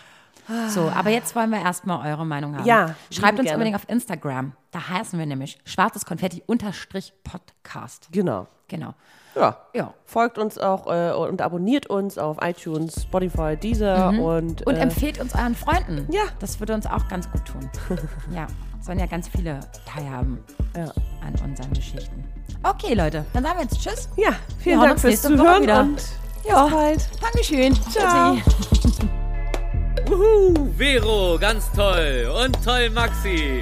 [0.70, 2.66] So, aber jetzt wollen wir erstmal eure Meinung haben.
[2.66, 3.58] Ja, Schreibt uns gerne.
[3.58, 4.54] unbedingt auf Instagram.
[4.72, 8.08] Da heißen wir nämlich schwarzes Konfetti unterstrich Podcast.
[8.12, 8.48] Genau.
[8.68, 8.96] Genau.
[9.36, 9.58] Ja.
[9.76, 9.94] Ja.
[10.06, 15.20] Folgt uns auch äh, und abonniert uns auf iTunes, Spotify, Deezer und, Und äh, empfehlt
[15.20, 16.12] uns euren Freunden.
[16.12, 16.24] Ja.
[16.40, 17.70] Das würde uns auch ganz gut tun.
[18.34, 18.48] ja.
[18.82, 20.44] Sollen ja ganz viele teilhaben
[20.76, 20.92] ja.
[21.22, 22.24] an unseren Geschichten.
[22.64, 24.10] Okay, Leute, dann sagen wir jetzt Tschüss.
[24.18, 25.80] ja, vielen Dank fürs Zuhören wieder.
[25.82, 26.02] und
[26.46, 26.66] Ja.
[26.66, 27.10] bis bald.
[27.22, 27.78] Dankeschön.
[27.92, 28.38] Ciao.
[30.08, 32.30] Wuhu, Vero, ganz toll.
[32.44, 33.62] Und toll, Maxi.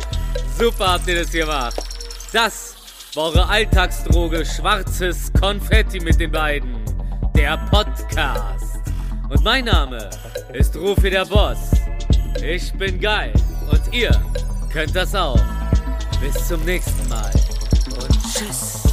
[0.57, 1.75] Super habt ihr das gemacht.
[2.33, 2.75] Das
[3.15, 6.75] war eure Alltagsdroge schwarzes Konfetti mit den beiden.
[7.35, 8.79] Der Podcast.
[9.29, 10.09] Und mein Name
[10.53, 11.57] ist Rufi der Boss.
[12.41, 13.33] Ich bin geil.
[13.69, 14.11] Und ihr
[14.71, 15.39] könnt das auch.
[16.21, 17.29] Bis zum nächsten Mal.
[17.99, 18.86] Und tschüss.